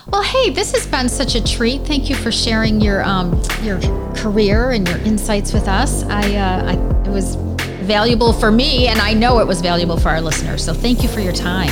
Well, 0.08 0.24
hey, 0.24 0.50
this 0.50 0.74
has 0.74 0.88
been 0.88 1.10
such 1.10 1.36
a 1.36 1.44
treat. 1.44 1.82
Thank 1.82 2.10
you 2.10 2.16
for 2.16 2.32
sharing 2.32 2.82
your 2.82 3.04
um, 3.04 3.42
your 3.62 3.80
career 4.14 4.72
and 4.72 4.88
your 4.88 4.98
insights 5.00 5.54
with 5.54 5.68
us. 5.68 6.04
I, 6.04 6.36
uh, 6.36 6.72
I 6.72 7.08
it 7.08 7.12
was 7.12 7.36
valuable 7.84 8.34
for 8.34 8.52
me, 8.52 8.88
and 8.88 9.00
I 9.00 9.14
know 9.14 9.40
it 9.40 9.48
was 9.48 9.62
valuable 9.62 9.98
for 9.98 10.10
our 10.10 10.22
listeners. 10.22 10.64
So 10.64 10.74
thank 10.74 11.04
you 11.04 11.10
for 11.10 11.20
your 11.20 11.34
time. 11.34 11.70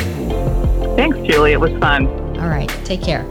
Thanks, 0.96 1.18
Julie. 1.20 1.54
It 1.54 1.60
was 1.60 1.72
fun. 1.80 2.08
All 2.40 2.50
right, 2.50 2.70
take 2.86 3.02
care. 3.02 3.26